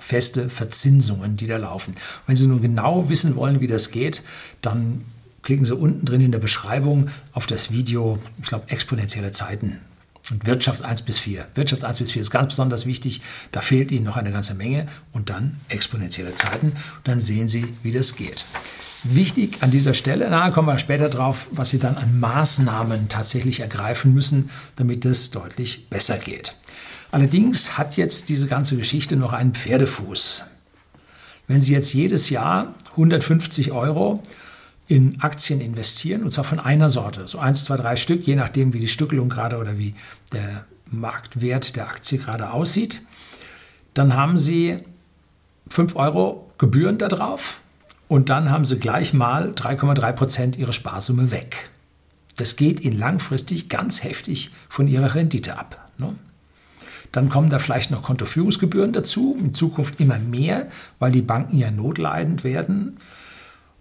feste 0.00 0.48
Verzinsungen, 0.48 1.36
die 1.36 1.46
da 1.46 1.58
laufen. 1.58 1.94
Wenn 2.26 2.36
Sie 2.36 2.46
nun 2.46 2.62
genau 2.62 3.08
wissen 3.08 3.36
wollen, 3.36 3.60
wie 3.60 3.66
das 3.66 3.90
geht, 3.90 4.22
dann 4.62 5.04
klicken 5.42 5.64
Sie 5.64 5.74
unten 5.74 6.06
drin 6.06 6.22
in 6.22 6.32
der 6.32 6.38
Beschreibung 6.38 7.08
auf 7.32 7.46
das 7.46 7.70
Video, 7.70 8.18
ich 8.40 8.48
glaube, 8.48 8.70
exponentielle 8.70 9.32
Zeiten 9.32 9.80
und 10.30 10.46
Wirtschaft 10.46 10.84
1 10.84 11.02
bis 11.02 11.18
4. 11.18 11.46
Wirtschaft 11.54 11.84
1 11.84 11.98
bis 11.98 12.12
4 12.12 12.22
ist 12.22 12.30
ganz 12.30 12.48
besonders 12.48 12.86
wichtig. 12.86 13.20
Da 13.50 13.60
fehlt 13.60 13.90
Ihnen 13.90 14.04
noch 14.04 14.16
eine 14.16 14.30
ganze 14.30 14.54
Menge. 14.54 14.86
Und 15.12 15.30
dann 15.30 15.58
exponentielle 15.68 16.34
Zeiten. 16.34 16.72
Dann 17.04 17.20
sehen 17.20 17.48
Sie, 17.48 17.74
wie 17.82 17.92
das 17.92 18.14
geht. 18.14 18.44
Wichtig 19.04 19.58
an 19.62 19.72
dieser 19.72 19.94
Stelle, 19.94 20.28
na, 20.30 20.50
kommen 20.50 20.68
wir 20.68 20.78
später 20.78 21.08
drauf, 21.08 21.48
was 21.50 21.70
Sie 21.70 21.80
dann 21.80 21.96
an 21.96 22.20
Maßnahmen 22.20 23.08
tatsächlich 23.08 23.58
ergreifen 23.58 24.14
müssen, 24.14 24.50
damit 24.76 25.04
es 25.04 25.32
deutlich 25.32 25.88
besser 25.90 26.18
geht. 26.18 26.54
Allerdings 27.10 27.76
hat 27.76 27.96
jetzt 27.96 28.28
diese 28.28 28.46
ganze 28.46 28.76
Geschichte 28.76 29.16
noch 29.16 29.32
einen 29.32 29.54
Pferdefuß. 29.54 30.44
Wenn 31.48 31.60
Sie 31.60 31.72
jetzt 31.72 31.92
jedes 31.92 32.30
Jahr 32.30 32.74
150 32.92 33.72
Euro 33.72 34.22
in 34.92 35.22
Aktien 35.22 35.62
investieren, 35.62 36.22
und 36.22 36.30
zwar 36.32 36.44
von 36.44 36.60
einer 36.60 36.90
Sorte, 36.90 37.26
so 37.26 37.38
eins, 37.38 37.64
zwei, 37.64 37.78
drei 37.78 37.96
Stück, 37.96 38.26
je 38.26 38.36
nachdem, 38.36 38.74
wie 38.74 38.78
die 38.78 38.88
Stückelung 38.88 39.30
gerade 39.30 39.56
oder 39.56 39.78
wie 39.78 39.94
der 40.32 40.66
Marktwert 40.90 41.76
der 41.76 41.88
Aktie 41.88 42.18
gerade 42.18 42.50
aussieht, 42.50 43.00
dann 43.94 44.14
haben 44.14 44.36
Sie 44.36 44.80
5 45.70 45.96
Euro 45.96 46.50
Gebühren 46.58 46.98
darauf 46.98 47.62
und 48.08 48.28
dann 48.28 48.50
haben 48.50 48.66
Sie 48.66 48.78
gleich 48.78 49.14
mal 49.14 49.52
3,3 49.52 50.12
Prozent 50.12 50.58
Ihrer 50.58 50.74
Sparsumme 50.74 51.30
weg. 51.30 51.70
Das 52.36 52.56
geht 52.56 52.80
Ihnen 52.80 52.98
langfristig 52.98 53.70
ganz 53.70 54.04
heftig 54.04 54.50
von 54.68 54.88
Ihrer 54.88 55.14
Rendite 55.14 55.58
ab. 55.58 55.88
Ne? 55.96 56.14
Dann 57.12 57.30
kommen 57.30 57.48
da 57.48 57.58
vielleicht 57.58 57.90
noch 57.90 58.02
Kontoführungsgebühren 58.02 58.92
dazu, 58.92 59.38
in 59.40 59.54
Zukunft 59.54 60.00
immer 60.00 60.18
mehr, 60.18 60.68
weil 60.98 61.12
die 61.12 61.22
Banken 61.22 61.56
ja 61.56 61.70
notleidend 61.70 62.44
werden. 62.44 62.98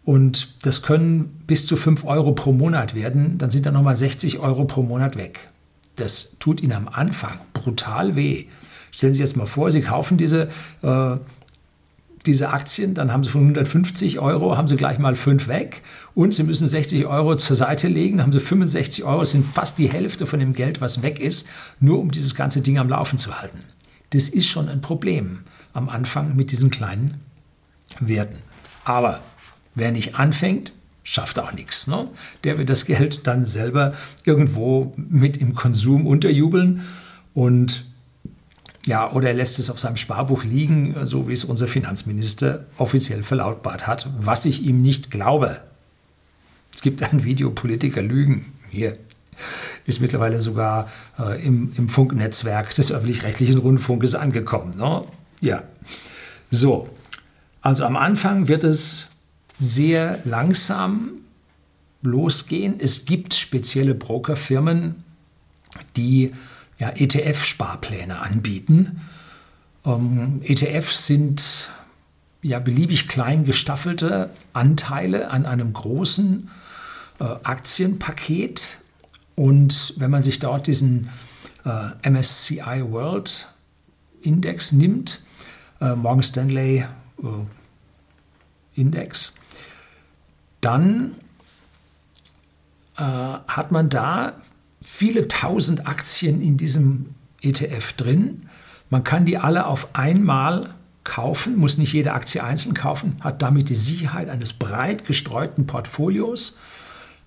Und 0.03 0.65
das 0.65 0.81
können 0.81 1.41
bis 1.45 1.67
zu 1.67 1.75
5 1.75 2.05
Euro 2.05 2.33
pro 2.33 2.51
Monat 2.51 2.95
werden. 2.95 3.37
Dann 3.37 3.49
sind 3.49 3.65
da 3.65 3.71
nochmal 3.71 3.95
60 3.95 4.39
Euro 4.39 4.65
pro 4.65 4.81
Monat 4.81 5.15
weg. 5.15 5.49
Das 5.95 6.37
tut 6.39 6.61
Ihnen 6.61 6.73
am 6.73 6.87
Anfang 6.87 7.39
brutal 7.53 8.15
weh. 8.15 8.45
Stellen 8.91 9.13
Sie 9.13 9.17
sich 9.17 9.29
jetzt 9.29 9.37
mal 9.37 9.45
vor, 9.45 9.71
Sie 9.71 9.81
kaufen 9.81 10.17
diese 10.17 10.49
äh, 10.81 11.17
diese 12.25 12.49
Aktien, 12.49 12.93
dann 12.93 13.11
haben 13.11 13.23
sie 13.23 13.29
von 13.29 13.41
150 13.41 14.19
Euro, 14.19 14.57
haben 14.57 14.67
sie 14.67 14.75
gleich 14.75 14.99
mal 14.99 15.15
5 15.15 15.47
weg 15.47 15.81
und 16.13 16.33
sie 16.33 16.43
müssen 16.43 16.67
60 16.67 17.07
Euro 17.07 17.35
zur 17.35 17.55
Seite 17.55 17.87
legen, 17.87 18.17
dann 18.17 18.27
haben 18.27 18.33
sie 18.33 18.39
65 18.39 19.03
Euro, 19.03 19.25
sind 19.25 19.45
fast 19.45 19.77
die 19.79 19.89
Hälfte 19.89 20.27
von 20.27 20.39
dem 20.39 20.53
Geld, 20.53 20.81
was 20.81 21.01
weg 21.01 21.19
ist, 21.19 21.47
nur 21.79 21.99
um 21.99 22.11
dieses 22.11 22.35
ganze 22.35 22.61
Ding 22.61 22.77
am 22.77 22.89
Laufen 22.89 23.17
zu 23.17 23.39
halten. 23.39 23.59
Das 24.11 24.29
ist 24.29 24.47
schon 24.47 24.69
ein 24.69 24.81
Problem 24.81 25.39
am 25.73 25.89
Anfang 25.89 26.35
mit 26.35 26.51
diesen 26.51 26.69
kleinen 26.69 27.21
Werten. 27.99 28.37
Aber 28.83 29.21
wer 29.75 29.91
nicht 29.91 30.15
anfängt, 30.15 30.73
schafft 31.03 31.39
auch 31.39 31.53
nichts. 31.53 31.87
Ne? 31.87 32.09
Der 32.43 32.57
wird 32.57 32.69
das 32.69 32.85
Geld 32.85 33.27
dann 33.27 33.45
selber 33.45 33.93
irgendwo 34.23 34.93
mit 34.95 35.37
im 35.37 35.55
Konsum 35.55 36.05
unterjubeln 36.05 36.81
und 37.33 37.85
ja, 38.87 39.11
oder 39.11 39.27
er 39.27 39.33
lässt 39.35 39.59
es 39.59 39.69
auf 39.69 39.79
seinem 39.79 39.97
Sparbuch 39.97 40.43
liegen, 40.43 40.95
so 41.03 41.27
wie 41.27 41.33
es 41.33 41.43
unser 41.43 41.67
Finanzminister 41.67 42.65
offiziell 42.77 43.21
verlautbart 43.21 43.85
hat, 43.85 44.09
was 44.19 44.45
ich 44.45 44.63
ihm 44.63 44.81
nicht 44.81 45.11
glaube. 45.11 45.61
Es 46.73 46.81
gibt 46.81 47.03
ein 47.03 47.23
Video 47.23 47.51
Politiker 47.51 48.01
Lügen. 48.01 48.53
Hier 48.71 48.97
ist 49.85 50.01
mittlerweile 50.01 50.41
sogar 50.41 50.89
äh, 51.19 51.45
im, 51.45 51.73
im 51.77 51.89
Funknetzwerk 51.89 52.73
des 52.73 52.91
öffentlich-rechtlichen 52.91 53.59
Rundfunkes 53.59 54.15
angekommen. 54.15 54.77
Ne? 54.77 55.03
Ja, 55.41 55.63
so. 56.49 56.89
Also 57.61 57.85
am 57.85 57.95
Anfang 57.95 58.47
wird 58.47 58.63
es 58.63 59.10
sehr 59.61 60.19
langsam 60.25 61.21
losgehen. 62.01 62.79
Es 62.79 63.05
gibt 63.05 63.35
spezielle 63.35 63.93
Brokerfirmen, 63.93 65.03
die 65.95 66.33
ja, 66.79 66.89
ETF-Sparpläne 66.89 68.19
anbieten. 68.19 69.01
Ähm, 69.85 70.41
ETFs 70.43 71.05
sind 71.05 71.69
ja 72.41 72.57
beliebig 72.57 73.07
klein 73.07 73.45
gestaffelte 73.45 74.31
Anteile 74.51 75.29
an 75.29 75.45
einem 75.45 75.73
großen 75.73 76.49
äh, 77.19 77.23
Aktienpaket. 77.23 78.79
Und 79.35 79.93
wenn 79.97 80.09
man 80.09 80.23
sich 80.23 80.39
dort 80.39 80.65
diesen 80.65 81.07
äh, 81.65 82.09
MSCI 82.09 82.83
World 82.89 83.47
Index 84.23 84.71
nimmt, 84.71 85.21
äh, 85.79 85.95
Morgan 85.95 86.23
Stanley 86.23 86.85
äh, 87.21 87.27
Index, 88.73 89.35
dann 90.61 91.15
äh, 92.97 93.03
hat 93.03 93.71
man 93.71 93.89
da 93.89 94.33
viele 94.81 95.27
tausend 95.27 95.87
Aktien 95.87 96.41
in 96.41 96.57
diesem 96.57 97.15
ETF 97.41 97.93
drin. 97.93 98.49
Man 98.89 99.03
kann 99.03 99.25
die 99.25 99.37
alle 99.37 99.65
auf 99.65 99.95
einmal 99.95 100.75
kaufen, 101.03 101.57
muss 101.57 101.77
nicht 101.77 101.93
jede 101.93 102.13
Aktie 102.13 102.43
einzeln 102.43 102.75
kaufen, 102.75 103.15
hat 103.21 103.41
damit 103.41 103.69
die 103.69 103.75
Sicherheit 103.75 104.29
eines 104.29 104.53
breit 104.53 105.05
gestreuten 105.05 105.65
Portfolios 105.65 106.57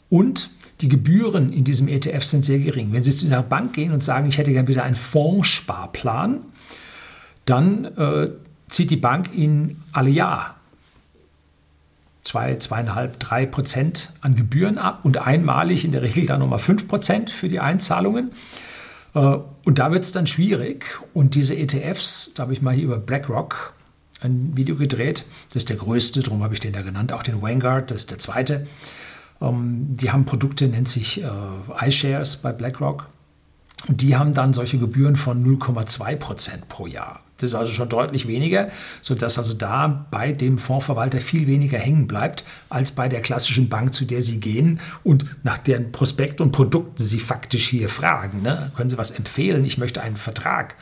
und 0.08 0.50
die 0.80 0.88
Gebühren 0.88 1.52
in 1.52 1.64
diesem 1.64 1.88
ETF 1.88 2.24
sind 2.24 2.44
sehr 2.44 2.58
gering. 2.58 2.92
Wenn 2.92 3.02
Sie 3.02 3.12
zu 3.12 3.26
einer 3.26 3.42
Bank 3.42 3.72
gehen 3.72 3.92
und 3.92 4.02
sagen, 4.02 4.28
ich 4.28 4.38
hätte 4.38 4.52
gerne 4.52 4.68
wieder 4.68 4.84
einen 4.84 4.96
Fondssparplan, 4.96 6.40
dann 7.46 7.84
äh, 7.84 8.30
zieht 8.68 8.90
die 8.90 8.96
Bank 8.96 9.32
Ihnen 9.34 9.82
alle 9.92 10.10
Jahr 10.10 10.56
zwei, 12.34 12.56
zweieinhalb, 12.56 13.20
drei 13.20 13.46
Prozent 13.46 14.10
an 14.20 14.34
Gebühren 14.34 14.76
ab 14.76 15.04
und 15.04 15.18
einmalig 15.18 15.84
in 15.84 15.92
der 15.92 16.02
Regel 16.02 16.26
dann 16.26 16.40
nochmal 16.40 16.58
fünf 16.58 16.88
Prozent 16.88 17.30
für 17.30 17.48
die 17.48 17.60
Einzahlungen. 17.60 18.32
Äh, 19.14 19.36
und 19.64 19.78
da 19.78 19.92
wird 19.92 20.02
es 20.02 20.10
dann 20.10 20.26
schwierig. 20.26 20.84
Und 21.12 21.36
diese 21.36 21.56
ETFs, 21.56 22.32
da 22.34 22.42
habe 22.42 22.52
ich 22.52 22.60
mal 22.60 22.74
hier 22.74 22.86
über 22.86 22.98
BlackRock 22.98 23.74
ein 24.20 24.52
Video 24.56 24.74
gedreht. 24.74 25.24
Das 25.48 25.56
ist 25.56 25.68
der 25.68 25.76
größte, 25.76 26.20
darum 26.20 26.42
habe 26.42 26.54
ich 26.54 26.60
den 26.60 26.72
da 26.72 26.82
genannt. 26.82 27.12
Auch 27.12 27.22
den 27.22 27.40
Vanguard, 27.40 27.92
das 27.92 27.98
ist 27.98 28.10
der 28.10 28.18
zweite. 28.18 28.66
Ähm, 29.40 29.86
die 29.90 30.10
haben 30.10 30.24
Produkte, 30.24 30.66
nennt 30.66 30.88
sich 30.88 31.22
äh, 31.22 31.86
iShares 31.86 32.34
bei 32.34 32.50
BlackRock. 32.52 33.06
Die 33.88 34.16
haben 34.16 34.32
dann 34.32 34.54
solche 34.54 34.78
Gebühren 34.78 35.16
von 35.16 35.44
0,2 35.44 36.16
Prozent 36.16 36.68
pro 36.68 36.86
Jahr. 36.86 37.20
Das 37.36 37.50
ist 37.50 37.54
also 37.54 37.72
schon 37.72 37.88
deutlich 37.88 38.26
weniger, 38.28 38.68
sodass 39.02 39.36
also 39.38 39.54
da 39.54 40.06
bei 40.10 40.32
dem 40.32 40.56
Fondsverwalter 40.56 41.20
viel 41.20 41.46
weniger 41.46 41.78
hängen 41.78 42.06
bleibt, 42.06 42.44
als 42.70 42.92
bei 42.92 43.08
der 43.08 43.20
klassischen 43.20 43.68
Bank, 43.68 43.92
zu 43.92 44.04
der 44.04 44.22
Sie 44.22 44.40
gehen 44.40 44.80
und 45.02 45.26
nach 45.42 45.58
deren 45.58 45.92
Prospekt 45.92 46.40
und 46.40 46.52
Produkten 46.52 47.02
Sie 47.04 47.18
faktisch 47.18 47.68
hier 47.68 47.88
fragen. 47.88 48.42
Ne? 48.42 48.70
Können 48.76 48.88
Sie 48.88 48.98
was 48.98 49.10
empfehlen? 49.10 49.64
Ich 49.64 49.78
möchte 49.78 50.00
einen 50.00 50.16
Vertrag. 50.16 50.76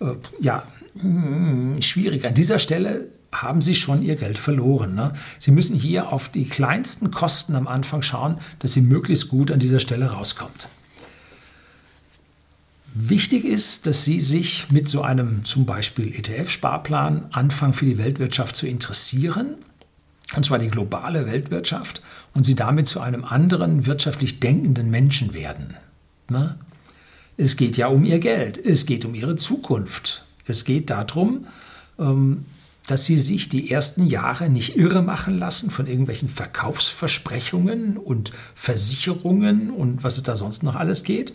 Äh, 0.00 0.14
ja, 0.40 0.62
mh, 0.94 1.02
hm, 1.02 1.82
schwierig. 1.82 2.24
An 2.24 2.34
dieser 2.34 2.58
Stelle 2.58 3.08
haben 3.32 3.60
Sie 3.60 3.74
schon 3.74 4.02
Ihr 4.02 4.16
Geld 4.16 4.38
verloren. 4.38 4.94
Ne? 4.94 5.12
Sie 5.38 5.50
müssen 5.50 5.76
hier 5.76 6.12
auf 6.12 6.28
die 6.28 6.44
kleinsten 6.44 7.10
Kosten 7.10 7.56
am 7.56 7.66
Anfang 7.66 8.02
schauen, 8.02 8.38
dass 8.60 8.72
Sie 8.72 8.82
möglichst 8.82 9.28
gut 9.28 9.50
an 9.50 9.58
dieser 9.58 9.80
Stelle 9.80 10.12
rauskommt. 10.12 10.68
Wichtig 12.94 13.46
ist, 13.46 13.86
dass 13.86 14.04
Sie 14.04 14.20
sich 14.20 14.70
mit 14.70 14.86
so 14.86 15.00
einem 15.00 15.44
zum 15.44 15.64
Beispiel 15.64 16.14
ETF-Sparplan 16.14 17.28
anfangen 17.32 17.72
für 17.72 17.86
die 17.86 17.96
Weltwirtschaft 17.96 18.54
zu 18.54 18.66
interessieren, 18.66 19.56
und 20.36 20.44
zwar 20.44 20.58
die 20.58 20.68
globale 20.68 21.26
Weltwirtschaft, 21.26 22.02
und 22.34 22.44
Sie 22.44 22.54
damit 22.54 22.86
zu 22.86 23.00
einem 23.00 23.24
anderen 23.24 23.86
wirtschaftlich 23.86 24.40
denkenden 24.40 24.90
Menschen 24.90 25.32
werden. 25.32 25.74
Ne? 26.28 26.58
Es 27.38 27.56
geht 27.56 27.78
ja 27.78 27.86
um 27.86 28.04
Ihr 28.04 28.18
Geld, 28.18 28.58
es 28.58 28.84
geht 28.84 29.06
um 29.06 29.14
Ihre 29.14 29.36
Zukunft. 29.36 30.24
Es 30.46 30.66
geht 30.66 30.90
darum, 30.90 31.46
ähm, 31.98 32.44
dass 32.86 33.06
Sie 33.06 33.16
sich 33.16 33.48
die 33.48 33.70
ersten 33.70 34.06
Jahre 34.06 34.50
nicht 34.50 34.76
irre 34.76 35.00
machen 35.00 35.38
lassen 35.38 35.70
von 35.70 35.86
irgendwelchen 35.86 36.28
Verkaufsversprechungen 36.28 37.96
und 37.96 38.32
Versicherungen 38.54 39.70
und 39.70 40.04
was 40.04 40.18
es 40.18 40.24
da 40.24 40.36
sonst 40.36 40.62
noch 40.62 40.74
alles 40.74 41.04
geht. 41.04 41.32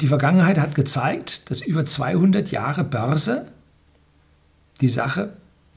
Die 0.00 0.08
Vergangenheit 0.08 0.58
hat 0.58 0.74
gezeigt, 0.74 1.50
dass 1.50 1.60
über 1.60 1.86
200 1.86 2.50
Jahre 2.50 2.84
Börse 2.84 3.46
die 4.80 4.88
Sache 4.88 5.34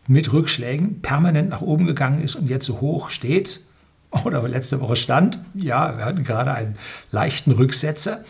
mit 0.07 0.33
Rückschlägen 0.33 1.01
permanent 1.01 1.49
nach 1.49 1.61
oben 1.61 1.85
gegangen 1.85 2.23
ist 2.23 2.35
und 2.35 2.49
jetzt 2.49 2.65
so 2.65 2.81
hoch 2.81 3.09
steht 3.09 3.61
oder 4.23 4.47
letzte 4.47 4.81
Woche 4.81 4.95
stand. 4.95 5.39
Ja, 5.53 5.97
wir 5.97 6.05
hatten 6.05 6.23
gerade 6.23 6.53
einen 6.53 6.77
leichten 7.11 7.51
Rücksetzer 7.51 8.23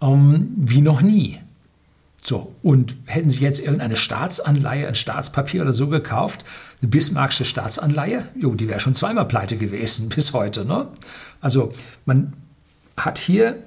ähm, 0.00 0.52
wie 0.56 0.80
noch 0.80 1.02
nie. 1.02 1.38
So, 2.22 2.54
und 2.62 2.96
hätten 3.06 3.30
Sie 3.30 3.40
jetzt 3.40 3.60
irgendeine 3.60 3.96
Staatsanleihe, 3.96 4.86
ein 4.86 4.94
Staatspapier 4.94 5.62
oder 5.62 5.72
so 5.72 5.88
gekauft, 5.88 6.44
eine 6.82 6.90
Bismarckische 6.90 7.46
Staatsanleihe, 7.46 8.26
jo, 8.34 8.54
die 8.54 8.68
wäre 8.68 8.80
schon 8.80 8.94
zweimal 8.94 9.26
pleite 9.26 9.56
gewesen 9.56 10.08
bis 10.14 10.32
heute. 10.32 10.64
Ne? 10.64 10.88
Also 11.40 11.72
man 12.04 12.34
hat 12.96 13.18
hier 13.18 13.62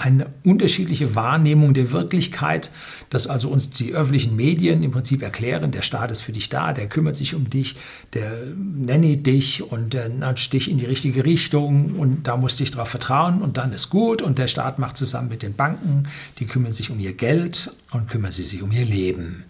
eine 0.00 0.32
unterschiedliche 0.44 1.14
Wahrnehmung 1.14 1.74
der 1.74 1.92
Wirklichkeit, 1.92 2.70
dass 3.10 3.26
also 3.26 3.50
uns 3.50 3.68
die 3.68 3.92
öffentlichen 3.92 4.34
Medien 4.34 4.82
im 4.82 4.92
Prinzip 4.92 5.22
erklären, 5.22 5.70
der 5.72 5.82
Staat 5.82 6.10
ist 6.10 6.22
für 6.22 6.32
dich 6.32 6.48
da, 6.48 6.72
der 6.72 6.88
kümmert 6.88 7.16
sich 7.16 7.34
um 7.34 7.50
dich, 7.50 7.76
der 8.14 8.46
nennt 8.56 9.26
dich 9.26 9.62
und 9.62 9.92
der 9.92 10.08
natscht 10.08 10.54
dich 10.54 10.70
in 10.70 10.78
die 10.78 10.86
richtige 10.86 11.26
Richtung 11.26 11.96
und 11.96 12.26
da 12.26 12.38
musst 12.38 12.58
du 12.58 12.64
dich 12.64 12.70
darauf 12.70 12.88
vertrauen 12.88 13.42
und 13.42 13.58
dann 13.58 13.74
ist 13.74 13.90
gut 13.90 14.22
und 14.22 14.38
der 14.38 14.48
Staat 14.48 14.78
macht 14.78 14.96
zusammen 14.96 15.28
mit 15.28 15.42
den 15.42 15.54
Banken, 15.54 16.08
die 16.38 16.46
kümmern 16.46 16.72
sich 16.72 16.90
um 16.90 16.98
ihr 16.98 17.12
Geld 17.12 17.70
und 17.90 18.08
kümmern 18.08 18.30
sie 18.30 18.44
sich 18.44 18.62
um 18.62 18.72
ihr 18.72 18.86
Leben. 18.86 19.44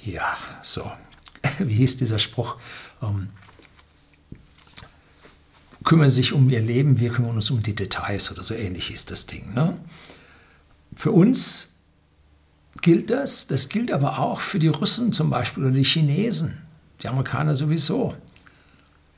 Ja, 0.00 0.36
so. 0.62 0.90
Wie 1.58 1.74
hieß 1.74 1.98
dieser 1.98 2.18
Spruch? 2.18 2.56
Kümmern 5.84 6.10
sich 6.10 6.32
um 6.32 6.48
ihr 6.48 6.62
Leben, 6.62 6.98
wir 6.98 7.10
kümmern 7.10 7.36
uns 7.36 7.50
um 7.50 7.62
die 7.62 7.74
Details 7.74 8.30
oder 8.32 8.42
so 8.42 8.54
ähnlich 8.54 8.92
ist 8.92 9.10
das 9.10 9.26
Ding. 9.26 9.52
Ne? 9.54 9.76
Für 10.96 11.12
uns 11.12 11.74
gilt 12.80 13.10
das, 13.10 13.46
das 13.46 13.68
gilt 13.68 13.92
aber 13.92 14.18
auch 14.18 14.40
für 14.40 14.58
die 14.58 14.68
Russen 14.68 15.12
zum 15.12 15.30
Beispiel 15.30 15.64
oder 15.64 15.72
die 15.72 15.84
Chinesen, 15.84 16.58
die 17.02 17.08
Amerikaner 17.08 17.54
sowieso. 17.54 18.14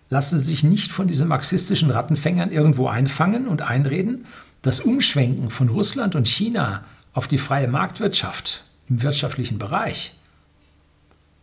Lassen 0.09 0.39
Sie 0.39 0.45
sich 0.45 0.65
nicht 0.65 0.93
von 0.93 1.09
diesen 1.09 1.29
marxistischen 1.29 1.91
Rattenfängern 1.91 2.53
irgendwo 2.53 2.89
einfangen 2.89 3.49
und 3.49 3.63
einreden. 3.63 4.25
Das 4.63 4.81
Umschwenken 4.81 5.51
von 5.51 5.69
Russland 5.69 6.15
und 6.15 6.29
China 6.29 6.85
auf 7.13 7.27
die 7.29 7.39
freie 7.39 7.69
Marktwirtschaft 7.69 8.65
im 8.89 9.03
wirtschaftlichen 9.03 9.59
Bereich 9.59 10.15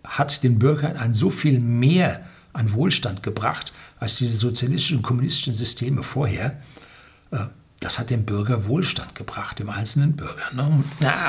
hat 0.04 0.44
den 0.44 0.60
Bürgern 0.60 0.98
ein 0.98 1.14
so 1.14 1.30
viel 1.30 1.60
mehr 1.60 2.26
an 2.54 2.72
Wohlstand 2.74 3.24
gebracht 3.24 3.74
als 4.00 4.18
diese 4.18 4.38
sozialistischen 4.38 4.98
und 4.98 5.04
kommunistischen 5.04 5.54
Systeme 5.54 6.04
vorher. 6.04 6.62
Äh, 7.32 7.46
das 7.80 8.00
hat 8.00 8.10
dem 8.10 8.24
Bürger 8.24 8.66
Wohlstand 8.66 9.14
gebracht, 9.14 9.60
dem 9.60 9.70
einzelnen 9.70 10.16
Bürger. 10.16 10.54
Ne? 10.54 10.84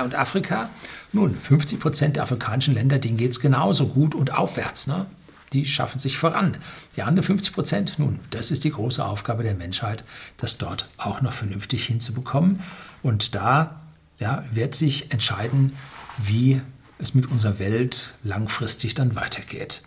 Und 0.04 0.14
Afrika? 0.14 0.70
Nun, 1.12 1.34
50 1.36 1.80
Prozent 1.80 2.16
der 2.16 2.22
afrikanischen 2.22 2.74
Länder, 2.74 3.00
denen 3.00 3.16
geht 3.16 3.32
es 3.32 3.40
genauso 3.40 3.88
gut 3.88 4.14
und 4.14 4.32
aufwärts. 4.32 4.86
Ne? 4.86 5.06
Die 5.52 5.66
schaffen 5.66 5.98
sich 5.98 6.16
voran. 6.16 6.56
Die 6.94 7.02
anderen 7.02 7.24
50 7.24 7.52
Prozent, 7.52 7.98
nun, 7.98 8.20
das 8.30 8.52
ist 8.52 8.62
die 8.62 8.70
große 8.70 9.04
Aufgabe 9.04 9.42
der 9.42 9.54
Menschheit, 9.54 10.04
das 10.36 10.56
dort 10.56 10.88
auch 10.96 11.22
noch 11.22 11.32
vernünftig 11.32 11.86
hinzubekommen. 11.86 12.60
Und 13.02 13.34
da 13.34 13.80
ja, 14.20 14.44
wird 14.52 14.76
sich 14.76 15.12
entscheiden, 15.12 15.72
wie 16.18 16.60
es 16.98 17.14
mit 17.14 17.30
unserer 17.30 17.58
Welt 17.58 18.14
langfristig 18.22 18.94
dann 18.94 19.16
weitergeht. 19.16 19.82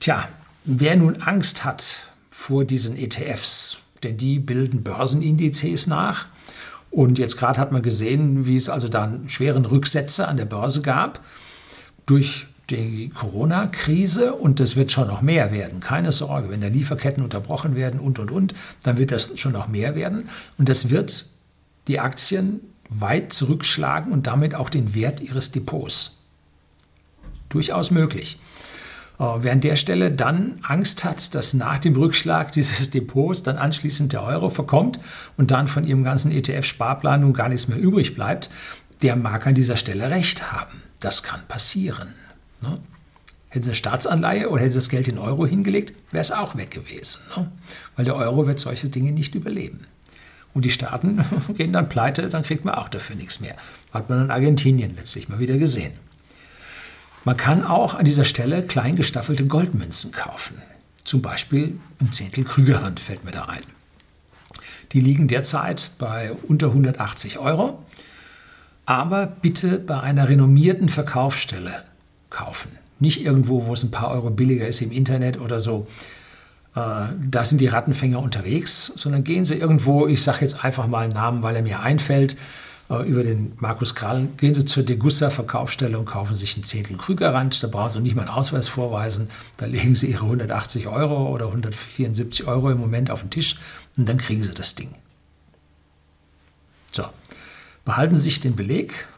Tja, 0.00 0.28
wer 0.64 0.96
nun 0.96 1.22
Angst 1.22 1.64
hat 1.64 2.08
vor 2.30 2.64
diesen 2.64 2.96
ETFs, 2.96 3.78
denn 4.02 4.16
die 4.16 4.38
bilden 4.38 4.82
Börsenindizes 4.82 5.86
nach, 5.86 6.26
und 6.94 7.18
jetzt 7.18 7.38
gerade 7.38 7.58
hat 7.60 7.72
man 7.72 7.82
gesehen, 7.82 8.46
wie 8.46 8.56
es 8.56 8.68
also 8.68 8.86
dann 8.86 9.28
schweren 9.28 9.64
Rücksätze 9.64 10.28
an 10.28 10.36
der 10.36 10.44
Börse 10.44 10.80
gab 10.80 11.24
durch 12.06 12.46
die 12.70 13.08
Corona-Krise 13.08 14.32
und 14.34 14.60
das 14.60 14.76
wird 14.76 14.92
schon 14.92 15.08
noch 15.08 15.20
mehr 15.20 15.50
werden. 15.50 15.80
Keine 15.80 16.12
Sorge, 16.12 16.50
wenn 16.50 16.60
da 16.60 16.68
Lieferketten 16.68 17.24
unterbrochen 17.24 17.74
werden 17.74 17.98
und, 17.98 18.20
und, 18.20 18.30
und, 18.30 18.54
dann 18.84 18.96
wird 18.96 19.10
das 19.10 19.36
schon 19.38 19.52
noch 19.52 19.66
mehr 19.66 19.96
werden. 19.96 20.28
Und 20.56 20.68
das 20.68 20.88
wird 20.88 21.26
die 21.88 21.98
Aktien 21.98 22.60
weit 22.88 23.32
zurückschlagen 23.32 24.12
und 24.12 24.28
damit 24.28 24.54
auch 24.54 24.70
den 24.70 24.94
Wert 24.94 25.20
ihres 25.20 25.50
Depots. 25.50 26.12
Durchaus 27.48 27.90
möglich. 27.90 28.38
Äh, 29.18 29.24
wer 29.38 29.52
an 29.52 29.60
der 29.60 29.76
Stelle 29.76 30.10
dann 30.10 30.58
Angst 30.62 31.04
hat, 31.04 31.34
dass 31.34 31.54
nach 31.54 31.78
dem 31.78 31.94
Rückschlag 31.96 32.52
dieses 32.52 32.90
Depots 32.92 33.42
dann 33.42 33.56
anschließend 33.56 34.12
der 34.12 34.22
Euro 34.22 34.50
verkommt 34.50 35.00
und 35.36 35.50
dann 35.50 35.68
von 35.68 35.84
ihrem 35.84 36.04
ganzen 36.04 36.32
ETF-Sparplan 36.32 37.20
nun 37.20 37.32
gar 37.32 37.48
nichts 37.48 37.68
mehr 37.68 37.78
übrig 37.78 38.14
bleibt, 38.14 38.50
der 39.02 39.16
mag 39.16 39.46
an 39.46 39.54
dieser 39.54 39.76
Stelle 39.76 40.10
recht 40.10 40.52
haben. 40.52 40.82
Das 41.00 41.22
kann 41.22 41.46
passieren. 41.46 42.14
Ne? 42.62 42.78
Hätten 43.48 43.62
sie 43.62 43.70
eine 43.70 43.76
Staatsanleihe 43.76 44.48
oder 44.48 44.62
hätten 44.62 44.72
sie 44.72 44.78
das 44.78 44.88
Geld 44.88 45.06
in 45.06 45.18
Euro 45.18 45.46
hingelegt, 45.46 45.94
wäre 46.10 46.22
es 46.22 46.32
auch 46.32 46.56
weg 46.56 46.70
gewesen. 46.70 47.20
Ne? 47.36 47.52
Weil 47.94 48.04
der 48.04 48.16
Euro 48.16 48.46
wird 48.46 48.58
solche 48.58 48.88
Dinge 48.88 49.12
nicht 49.12 49.34
überleben. 49.34 49.86
Und 50.54 50.64
die 50.64 50.70
Staaten 50.70 51.24
gehen 51.56 51.72
dann 51.72 51.88
pleite, 51.88 52.28
dann 52.28 52.42
kriegt 52.42 52.64
man 52.64 52.74
auch 52.74 52.88
dafür 52.88 53.16
nichts 53.16 53.40
mehr. 53.40 53.56
Hat 53.92 54.08
man 54.08 54.24
in 54.24 54.30
Argentinien 54.30 54.96
letztlich 54.96 55.28
mal 55.28 55.40
wieder 55.40 55.58
gesehen. 55.58 55.92
Man 57.24 57.36
kann 57.36 57.64
auch 57.64 57.94
an 57.94 58.04
dieser 58.04 58.24
Stelle 58.24 58.62
klein 58.62 58.96
gestaffelte 58.96 59.46
Goldmünzen 59.46 60.12
kaufen. 60.12 60.60
Zum 61.04 61.22
Beispiel 61.22 61.78
ein 62.00 62.12
Zehntel 62.12 62.44
Krügerrand 62.44 63.00
fällt 63.00 63.24
mir 63.24 63.30
da 63.30 63.46
ein. 63.46 63.62
Die 64.92 65.00
liegen 65.00 65.26
derzeit 65.26 65.90
bei 65.98 66.32
unter 66.32 66.68
180 66.68 67.38
Euro. 67.38 67.84
Aber 68.86 69.26
bitte 69.26 69.78
bei 69.78 70.00
einer 70.00 70.28
renommierten 70.28 70.90
Verkaufsstelle 70.90 71.84
kaufen. 72.28 72.70
Nicht 73.00 73.24
irgendwo, 73.24 73.66
wo 73.66 73.72
es 73.72 73.82
ein 73.82 73.90
paar 73.90 74.10
Euro 74.10 74.30
billiger 74.30 74.66
ist 74.66 74.82
im 74.82 74.92
Internet 74.92 75.40
oder 75.40 75.58
so. 75.58 75.86
Äh, 76.76 77.06
da 77.30 77.44
sind 77.44 77.60
die 77.60 77.66
Rattenfänger 77.66 78.18
unterwegs, 78.18 78.92
sondern 78.96 79.24
gehen 79.24 79.44
Sie 79.44 79.54
irgendwo, 79.54 80.06
ich 80.06 80.22
sage 80.22 80.38
jetzt 80.42 80.64
einfach 80.64 80.86
mal 80.86 81.04
einen 81.04 81.14
Namen, 81.14 81.42
weil 81.42 81.56
er 81.56 81.62
mir 81.62 81.80
einfällt, 81.80 82.36
über 83.02 83.22
den 83.22 83.52
Markus 83.58 83.94
Krall, 83.94 84.28
gehen 84.36 84.54
Sie 84.54 84.64
zur 84.64 84.82
Degussa 84.82 85.30
Verkaufsstelle 85.30 85.98
und 85.98 86.04
kaufen 86.04 86.34
sich 86.34 86.54
einen 86.54 86.64
Zehntel 86.64 86.96
Krügerrand. 86.96 87.62
Da 87.62 87.66
brauchen 87.66 87.90
Sie 87.90 88.00
nicht 88.00 88.14
mal 88.14 88.22
einen 88.22 88.30
Ausweis 88.30 88.68
vorweisen. 88.68 89.28
Da 89.56 89.66
legen 89.66 89.94
Sie 89.94 90.10
Ihre 90.10 90.24
180 90.24 90.86
Euro 90.86 91.28
oder 91.28 91.46
174 91.46 92.46
Euro 92.46 92.70
im 92.70 92.78
Moment 92.78 93.10
auf 93.10 93.20
den 93.20 93.30
Tisch 93.30 93.56
und 93.96 94.08
dann 94.08 94.18
kriegen 94.18 94.42
Sie 94.42 94.54
das 94.54 94.74
Ding. 94.74 94.94
So, 96.92 97.04
behalten 97.84 98.14
Sie 98.14 98.22
sich 98.22 98.40
den 98.40 98.54
Beleg, 98.54 99.08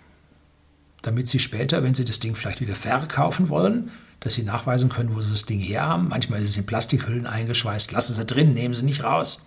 damit 1.02 1.28
Sie 1.28 1.38
später, 1.38 1.83
wenn 1.83 1.95
Sie 1.95 2.04
das 2.04 2.21
Ding 2.21 2.35
vielleicht 2.35 2.61
wieder 2.61 2.75
verkaufen 2.75 3.49
wollen, 3.49 3.90
dass 4.21 4.35
Sie 4.35 4.42
nachweisen 4.42 4.88
können, 4.88 5.14
wo 5.14 5.21
Sie 5.21 5.30
das 5.30 5.45
Ding 5.45 5.61
her 5.61 5.83
haben. 5.83 6.09
Manchmal 6.09 6.42
ist 6.42 6.50
es 6.50 6.56
in 6.56 6.66
Plastikhüllen 6.66 7.26
eingeschweißt. 7.26 7.92
Lassen 7.92 8.14
Sie 8.14 8.25
drin, 8.25 8.54
nehmen 8.54 8.75
Sie 8.75 8.85
nicht 8.85 9.04
raus. 9.04 9.45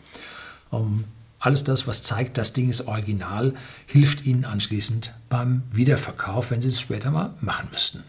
Um, 0.69 1.03
alles 1.39 1.63
das, 1.63 1.87
was 1.87 2.03
zeigt, 2.03 2.37
das 2.37 2.53
Ding 2.53 2.69
ist 2.69 2.87
original, 2.87 3.53
hilft 3.85 4.25
Ihnen 4.25 4.45
anschließend 4.45 5.13
beim 5.29 5.63
Wiederverkauf, 5.71 6.51
wenn 6.51 6.61
Sie 6.61 6.67
es 6.67 6.81
später 6.81 7.11
mal 7.11 7.33
machen 7.41 7.69
müssten. 7.71 8.03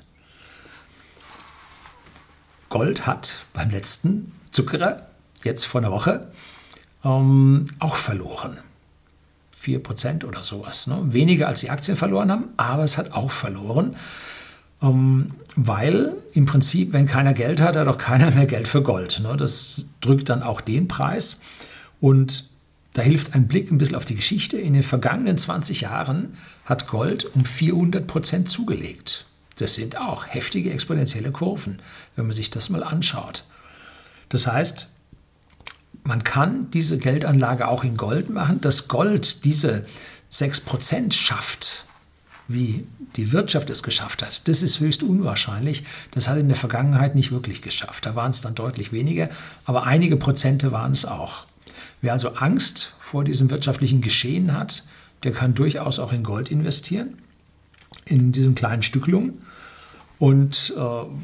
Gold 2.68 3.06
hat 3.06 3.44
beim 3.52 3.70
letzten 3.70 4.32
Zuckerer, 4.50 5.06
jetzt 5.42 5.64
vor 5.64 5.80
einer 5.80 5.90
Woche, 5.90 6.28
ähm, 7.04 7.66
auch 7.78 7.96
verloren. 7.96 8.58
4% 9.60 10.24
oder 10.24 10.42
sowas. 10.42 10.86
Ne? 10.86 10.98
Weniger 11.12 11.48
als 11.48 11.60
die 11.60 11.70
Aktien 11.70 11.96
verloren 11.96 12.30
haben, 12.30 12.48
aber 12.56 12.84
es 12.84 12.96
hat 12.96 13.12
auch 13.12 13.30
verloren. 13.30 13.96
Ähm, 14.82 15.32
weil 15.56 16.16
im 16.32 16.46
Prinzip, 16.46 16.92
wenn 16.92 17.06
keiner 17.06 17.34
Geld 17.34 17.60
hat, 17.60 17.76
hat 17.76 17.86
auch 17.86 17.98
keiner 17.98 18.30
mehr 18.30 18.46
Geld 18.46 18.66
für 18.68 18.82
Gold. 18.82 19.20
Ne? 19.20 19.36
Das 19.36 19.88
drückt 20.00 20.28
dann 20.30 20.42
auch 20.42 20.60
den 20.60 20.88
Preis. 20.88 21.40
Und 22.00 22.49
da 23.00 23.04
hilft 23.04 23.32
ein 23.32 23.48
Blick 23.48 23.72
ein 23.72 23.78
bisschen 23.78 23.96
auf 23.96 24.04
die 24.04 24.14
Geschichte. 24.14 24.58
In 24.58 24.74
den 24.74 24.82
vergangenen 24.82 25.38
20 25.38 25.80
Jahren 25.80 26.36
hat 26.66 26.86
Gold 26.86 27.34
um 27.34 27.46
400 27.46 28.06
Prozent 28.06 28.50
zugelegt. 28.50 29.24
Das 29.56 29.72
sind 29.72 29.96
auch 29.96 30.26
heftige 30.26 30.70
exponentielle 30.70 31.32
Kurven, 31.32 31.78
wenn 32.14 32.26
man 32.26 32.34
sich 32.34 32.50
das 32.50 32.68
mal 32.68 32.82
anschaut. 32.82 33.44
Das 34.28 34.46
heißt, 34.46 34.88
man 36.04 36.24
kann 36.24 36.70
diese 36.72 36.98
Geldanlage 36.98 37.68
auch 37.68 37.84
in 37.84 37.96
Gold 37.96 38.28
machen. 38.28 38.60
Dass 38.60 38.86
Gold 38.86 39.46
diese 39.46 39.86
6% 40.30 41.14
schafft, 41.14 41.86
wie 42.48 42.86
die 43.16 43.32
Wirtschaft 43.32 43.70
es 43.70 43.82
geschafft 43.82 44.22
hat, 44.22 44.46
das 44.46 44.62
ist 44.62 44.80
höchst 44.80 45.02
unwahrscheinlich. 45.02 45.84
Das 46.10 46.28
hat 46.28 46.36
in 46.36 46.48
der 46.48 46.56
Vergangenheit 46.58 47.14
nicht 47.14 47.32
wirklich 47.32 47.62
geschafft. 47.62 48.04
Da 48.04 48.14
waren 48.14 48.32
es 48.32 48.42
dann 48.42 48.54
deutlich 48.54 48.92
weniger, 48.92 49.30
aber 49.64 49.84
einige 49.84 50.18
Prozente 50.18 50.70
waren 50.70 50.92
es 50.92 51.06
auch. 51.06 51.46
Wer 52.00 52.12
also 52.12 52.34
Angst 52.34 52.94
vor 53.00 53.24
diesem 53.24 53.50
wirtschaftlichen 53.50 54.00
Geschehen 54.00 54.56
hat, 54.56 54.84
der 55.22 55.32
kann 55.32 55.54
durchaus 55.54 55.98
auch 55.98 56.12
in 56.12 56.22
Gold 56.22 56.50
investieren, 56.50 57.18
in 58.06 58.32
diesen 58.32 58.54
kleinen 58.54 58.82
Stückelungen. 58.82 59.34
Und 60.18 60.74
äh, 60.76 60.80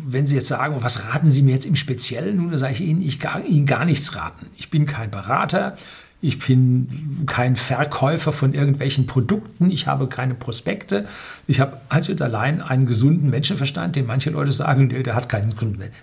wenn 0.06 0.24
Sie 0.24 0.34
jetzt 0.34 0.48
sagen, 0.48 0.76
was 0.80 1.04
raten 1.04 1.30
Sie 1.30 1.42
mir 1.42 1.52
jetzt 1.52 1.66
im 1.66 1.76
Speziellen? 1.76 2.36
Nun, 2.38 2.50
da 2.50 2.58
sage 2.58 2.74
ich 2.74 2.80
Ihnen, 2.80 3.02
ich 3.02 3.20
kann 3.20 3.44
Ihnen 3.44 3.66
gar 3.66 3.84
nichts 3.84 4.14
raten. 4.16 4.46
Ich 4.56 4.70
bin 4.70 4.86
kein 4.86 5.10
Berater, 5.10 5.76
ich 6.22 6.38
bin 6.38 7.24
kein 7.26 7.56
Verkäufer 7.56 8.32
von 8.32 8.54
irgendwelchen 8.54 9.06
Produkten, 9.06 9.70
ich 9.70 9.86
habe 9.86 10.08
keine 10.08 10.34
Prospekte. 10.34 11.06
Ich 11.46 11.60
habe 11.60 11.78
einzig 11.90 12.12
und 12.12 12.22
allein 12.22 12.62
einen 12.62 12.86
gesunden 12.86 13.28
Menschenverstand, 13.28 13.96
den 13.96 14.06
manche 14.06 14.30
Leute 14.30 14.52
sagen, 14.52 14.88
der 14.88 15.14
hat 15.14 15.28
keinen 15.28 15.54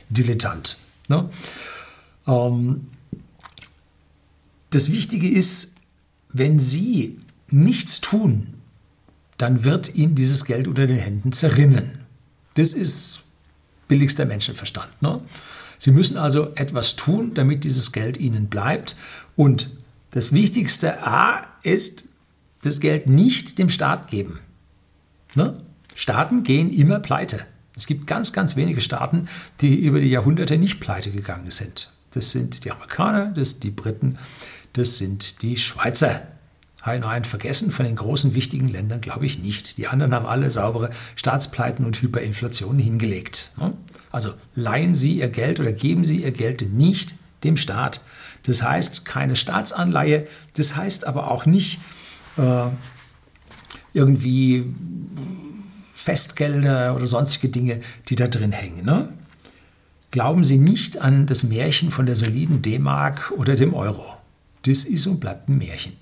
Dilettant. 0.09 0.77
Ne? 1.07 1.29
Ähm, 2.27 2.87
das 4.73 4.91
Wichtige 4.91 5.29
ist, 5.29 5.73
wenn 6.29 6.59
Sie 6.59 7.19
nichts 7.49 8.01
tun, 8.01 8.55
dann 9.37 9.63
wird 9.63 9.93
Ihnen 9.95 10.15
dieses 10.15 10.45
Geld 10.45 10.67
unter 10.67 10.87
den 10.87 10.97
Händen 10.97 11.31
zerrinnen. 11.31 11.99
Das 12.55 12.73
ist 12.73 13.21
billigster 13.87 14.25
Menschenverstand. 14.25 15.01
Ne? 15.01 15.21
Sie 15.77 15.91
müssen 15.91 16.17
also 16.17 16.53
etwas 16.55 16.95
tun, 16.95 17.33
damit 17.33 17.63
dieses 17.63 17.91
Geld 17.91 18.17
Ihnen 18.17 18.47
bleibt. 18.47 18.95
Und 19.35 19.69
das 20.11 20.31
Wichtigste 20.31 21.05
A 21.05 21.45
ist, 21.61 22.05
das 22.63 22.79
Geld 22.79 23.07
nicht 23.07 23.59
dem 23.59 23.69
Staat 23.69 24.07
geben. 24.07 24.39
Ne? 25.35 25.61
Staaten 25.93 26.43
gehen 26.43 26.71
immer 26.71 26.99
pleite. 26.99 27.45
Es 27.75 27.85
gibt 27.85 28.07
ganz, 28.07 28.33
ganz 28.33 28.55
wenige 28.55 28.81
Staaten, 28.81 29.27
die 29.61 29.75
über 29.75 29.99
die 29.99 30.09
Jahrhunderte 30.09 30.57
nicht 30.57 30.79
pleite 30.79 31.11
gegangen 31.11 31.51
sind. 31.51 31.91
Das 32.11 32.31
sind 32.31 32.65
die 32.65 32.71
Amerikaner, 32.71 33.27
das 33.35 33.51
sind 33.51 33.63
die 33.63 33.71
Briten, 33.71 34.17
das 34.73 34.97
sind 34.97 35.41
die 35.41 35.57
Schweizer. 35.57 36.21
Nein, 36.85 37.23
vergessen 37.23 37.71
von 37.71 37.85
den 37.85 37.95
großen 37.95 38.33
wichtigen 38.33 38.67
Ländern 38.67 38.99
glaube 38.99 39.25
ich 39.25 39.39
nicht. 39.39 39.77
Die 39.77 39.87
anderen 39.87 40.13
haben 40.13 40.25
alle 40.25 40.49
saubere 40.49 40.89
Staatspleiten 41.15 41.85
und 41.85 42.01
Hyperinflationen 42.01 42.79
hingelegt. 42.79 43.51
Ne? 43.57 43.73
Also 44.11 44.33
leihen 44.53 44.93
Sie 44.93 45.19
Ihr 45.19 45.29
Geld 45.29 45.61
oder 45.61 45.71
geben 45.71 46.03
Sie 46.03 46.23
Ihr 46.23 46.31
Geld 46.31 46.73
nicht 46.73 47.15
dem 47.45 47.55
Staat. 47.55 48.01
Das 48.43 48.61
heißt 48.61 49.05
keine 49.05 49.37
Staatsanleihe, 49.37 50.27
das 50.55 50.75
heißt 50.75 51.07
aber 51.07 51.31
auch 51.31 51.45
nicht 51.45 51.79
äh, 52.37 52.67
irgendwie 53.93 54.65
Festgelder 55.95 56.95
oder 56.95 57.07
sonstige 57.07 57.47
Dinge, 57.47 57.79
die 58.09 58.17
da 58.17 58.27
drin 58.27 58.51
hängen. 58.51 58.83
Ne? 58.83 59.07
Glauben 60.11 60.43
Sie 60.43 60.57
nicht 60.57 60.97
an 60.97 61.27
das 61.27 61.43
Märchen 61.43 61.91
von 61.91 62.05
der 62.05 62.15
soliden 62.15 62.61
D-Mark 62.61 63.31
oder 63.37 63.55
dem 63.55 63.73
Euro. 63.73 64.12
Das 64.63 64.85
ist 64.85 65.07
und 65.07 65.19
bleibt 65.19 65.49
ein 65.49 65.57
Märchen. 65.57 65.93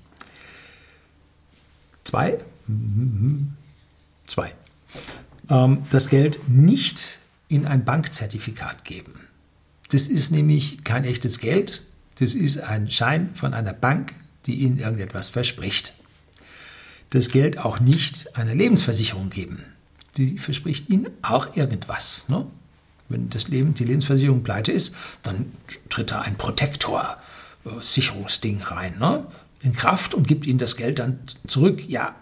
Zwei. 2.04 2.38
Zwei. 4.28 4.54
Ähm, 5.50 5.84
das 5.91 6.10
Geld 6.10 6.39
nicht 6.47 7.19
in 7.47 7.65
ein 7.65 7.84
Bankzertifikat 7.84 8.86
geben. 8.86 9.13
Das 9.89 10.08
ist 10.08 10.32
nämlich 10.32 10.84
kein 10.84 11.04
echtes 11.04 11.39
Geld. 11.39 11.84
Das 12.19 12.36
ist 12.36 12.60
ein 12.60 12.89
Schein 12.89 13.32
von 13.36 13.54
einer 13.54 13.74
Bank, 13.74 14.13
die 14.45 14.56
Ihnen 14.56 14.80
irgendetwas 14.80 15.30
verspricht. 15.30 15.95
Das 17.10 17.30
Geld 17.30 17.58
auch 17.58 17.80
nicht 17.80 18.38
einer 18.38 18.56
Lebensversicherung 18.56 19.30
geben. 19.30 19.63
Die 20.17 20.38
verspricht 20.38 20.89
Ihnen 20.89 21.10
auch 21.24 21.58
irgendwas. 21.58 22.30
Ne? 22.30 22.45
Wenn 23.10 23.30
das 23.30 23.50
Leben, 23.50 23.74
die 23.74 23.84
Lebensversicherung 23.84 24.43
pleite 24.43 24.71
ist, 24.71 24.95
dann 25.24 25.52
tritt 25.89 26.12
da 26.12 26.21
ein 26.21 26.38
Protektor 26.38 27.17
Sicherungsding 27.80 28.62
rein. 28.62 28.97
Ne? 29.00 29.26
in 29.63 29.74
Kraft 29.74 30.13
und 30.13 30.28
gibt 30.28 30.45
ihnen 30.45 30.58
das 30.58 30.76
Geld 30.76 31.00
dann 31.00 31.19
zurück. 31.47 31.84
Ja, 31.88 32.15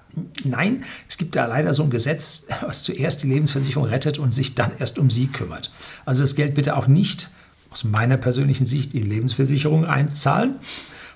nein, 0.43 0.84
es 1.08 1.17
gibt 1.17 1.36
da 1.36 1.45
leider 1.45 1.73
so 1.73 1.84
ein 1.84 1.89
Gesetz, 1.89 2.45
was 2.62 2.84
zuerst 2.84 3.23
die 3.23 3.28
Lebensversicherung 3.28 3.88
rettet 3.88 4.19
und 4.19 4.34
sich 4.34 4.56
dann 4.56 4.71
erst 4.78 4.99
um 4.99 5.10
sie 5.10 5.28
kümmert. 5.28 5.71
Also 6.06 6.23
das 6.23 6.36
Geld 6.36 6.54
bitte 6.54 6.75
auch 6.75 6.88
nicht 6.88 7.30
aus 7.71 7.84
meiner 7.84 8.17
persönlichen 8.17 8.65
Sicht 8.65 8.93
in 8.93 9.08
Lebensversicherung 9.08 9.86
einzahlen. 9.86 10.56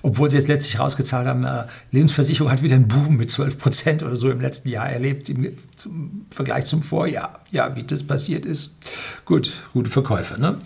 Obwohl 0.06 0.30
sie 0.30 0.36
jetzt 0.36 0.50
letztlich 0.50 0.80
rausgezahlt 0.80 1.26
haben, 1.26 1.46
äh, 1.46 1.64
Lebensversicherung 1.92 2.52
hat 2.52 2.62
wieder 2.62 2.76
einen 2.76 2.90
Boom 2.90 3.16
mit 3.16 3.32
12 3.32 3.58
Prozent 3.58 4.04
oder 4.04 4.18
so 4.18 4.30
im 4.30 4.42
letzten 4.42 4.68
Jahr 4.68 4.90
erlebt, 4.90 5.30
im, 5.30 5.56
zum 5.78 6.26
Vergleich 6.30 6.66
zum 6.66 6.84
Vorjahr. 6.84 7.40
Ja, 7.52 7.74
wie 7.78 7.84
das 7.84 8.04
passiert 8.04 8.46
ist. 8.46 8.80
Gut, 9.24 9.52
gute 9.72 9.90
Verkäufe. 9.90 10.40
Ne? 10.40 10.60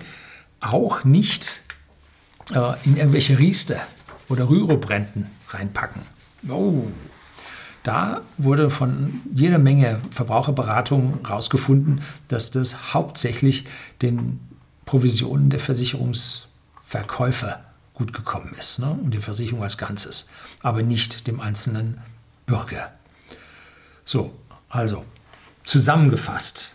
Auch 0.59 1.03
nicht 1.03 1.61
in 2.83 2.97
irgendwelche 2.97 3.39
Riester 3.39 3.81
oder 4.29 4.49
Rüruprenten 4.49 5.27
reinpacken. 5.49 6.01
Oh, 6.49 6.83
da 7.83 8.21
wurde 8.37 8.69
von 8.69 9.21
jeder 9.33 9.59
Menge 9.59 10.01
Verbraucherberatung 10.11 11.19
herausgefunden, 11.25 12.01
dass 12.27 12.51
das 12.51 12.93
hauptsächlich 12.93 13.65
den 14.01 14.39
Provisionen 14.85 15.49
der 15.49 15.59
Versicherungsverkäufer 15.59 17.63
gut 17.93 18.13
gekommen 18.13 18.53
ist 18.57 18.79
ne? 18.79 18.91
und 18.91 19.13
die 19.13 19.19
Versicherung 19.19 19.63
als 19.63 19.77
Ganzes, 19.77 20.27
aber 20.61 20.83
nicht 20.83 21.27
dem 21.27 21.39
einzelnen 21.39 22.01
Bürger. 22.45 22.91
So, 24.05 24.33
also 24.69 25.05
zusammengefasst, 25.63 26.73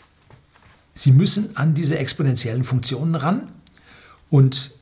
Sie 0.94 1.12
müssen 1.12 1.56
an 1.56 1.74
diese 1.74 1.98
exponentiellen 1.98 2.64
Funktionen 2.64 3.14
ran 3.14 3.50
und 4.28 4.72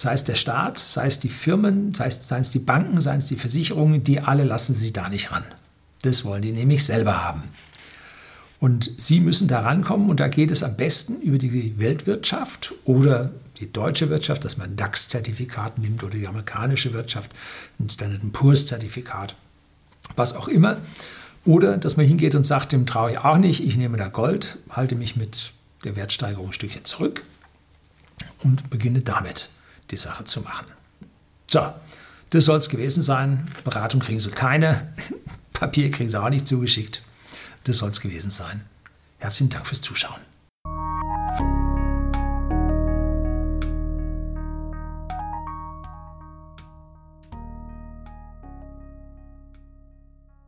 sei 0.00 0.14
es 0.14 0.24
der 0.24 0.34
Staat, 0.34 0.78
sei 0.78 1.06
es 1.06 1.20
die 1.20 1.28
Firmen, 1.28 1.94
sei 1.94 2.06
es, 2.06 2.26
seien 2.26 2.40
es 2.40 2.50
die 2.50 2.58
Banken, 2.58 3.00
seien 3.00 3.18
es 3.18 3.26
die 3.26 3.36
Versicherungen, 3.36 4.02
die 4.02 4.20
alle 4.20 4.44
lassen 4.44 4.74
Sie 4.74 4.92
da 4.92 5.08
nicht 5.08 5.30
ran. 5.30 5.44
Das 6.02 6.24
wollen 6.24 6.42
die 6.42 6.52
nämlich 6.52 6.84
selber 6.84 7.22
haben. 7.22 7.42
Und 8.60 8.92
Sie 8.96 9.20
müssen 9.20 9.46
da 9.46 9.60
rankommen 9.60 10.08
und 10.08 10.20
da 10.20 10.28
geht 10.28 10.50
es 10.50 10.62
am 10.62 10.76
besten 10.76 11.20
über 11.20 11.38
die 11.38 11.78
Weltwirtschaft 11.78 12.74
oder 12.84 13.30
die 13.58 13.70
deutsche 13.70 14.08
Wirtschaft, 14.08 14.44
dass 14.44 14.56
man 14.56 14.70
ein 14.70 14.76
DAX-Zertifikat 14.76 15.78
nimmt 15.78 16.02
oder 16.02 16.16
die 16.16 16.26
amerikanische 16.26 16.94
Wirtschaft, 16.94 17.30
ein 17.78 17.90
Standard 17.90 18.32
Poor's-Zertifikat, 18.32 19.34
was 20.16 20.34
auch 20.34 20.48
immer. 20.48 20.78
Oder 21.44 21.76
dass 21.76 21.98
man 21.98 22.06
hingeht 22.06 22.34
und 22.34 22.44
sagt, 22.44 22.72
dem 22.72 22.86
traue 22.86 23.12
ich 23.12 23.18
auch 23.18 23.38
nicht, 23.38 23.62
ich 23.62 23.76
nehme 23.76 23.98
da 23.98 24.08
Gold, 24.08 24.58
halte 24.70 24.94
mich 24.94 25.16
mit 25.16 25.52
der 25.84 25.96
Wertsteigerung 25.96 26.48
ein 26.48 26.52
Stückchen 26.52 26.84
zurück 26.84 27.24
und 28.42 28.70
beginne 28.70 29.02
damit 29.02 29.50
die 29.90 29.96
Sache 29.96 30.24
zu 30.24 30.40
machen. 30.40 30.66
So, 31.50 31.72
das 32.30 32.44
soll 32.44 32.58
es 32.58 32.68
gewesen 32.68 33.02
sein. 33.02 33.46
Beratung 33.64 34.00
kriegen 34.00 34.20
Sie 34.20 34.30
keine, 34.30 34.92
Papier 35.52 35.90
kriegen 35.90 36.10
Sie 36.10 36.20
auch 36.20 36.30
nicht 36.30 36.46
zugeschickt. 36.46 37.02
Das 37.64 37.78
soll 37.78 37.90
es 37.90 38.00
gewesen 38.00 38.30
sein. 38.30 38.64
Herzlichen 39.18 39.50
Dank 39.50 39.66
fürs 39.66 39.80
Zuschauen. 39.80 40.20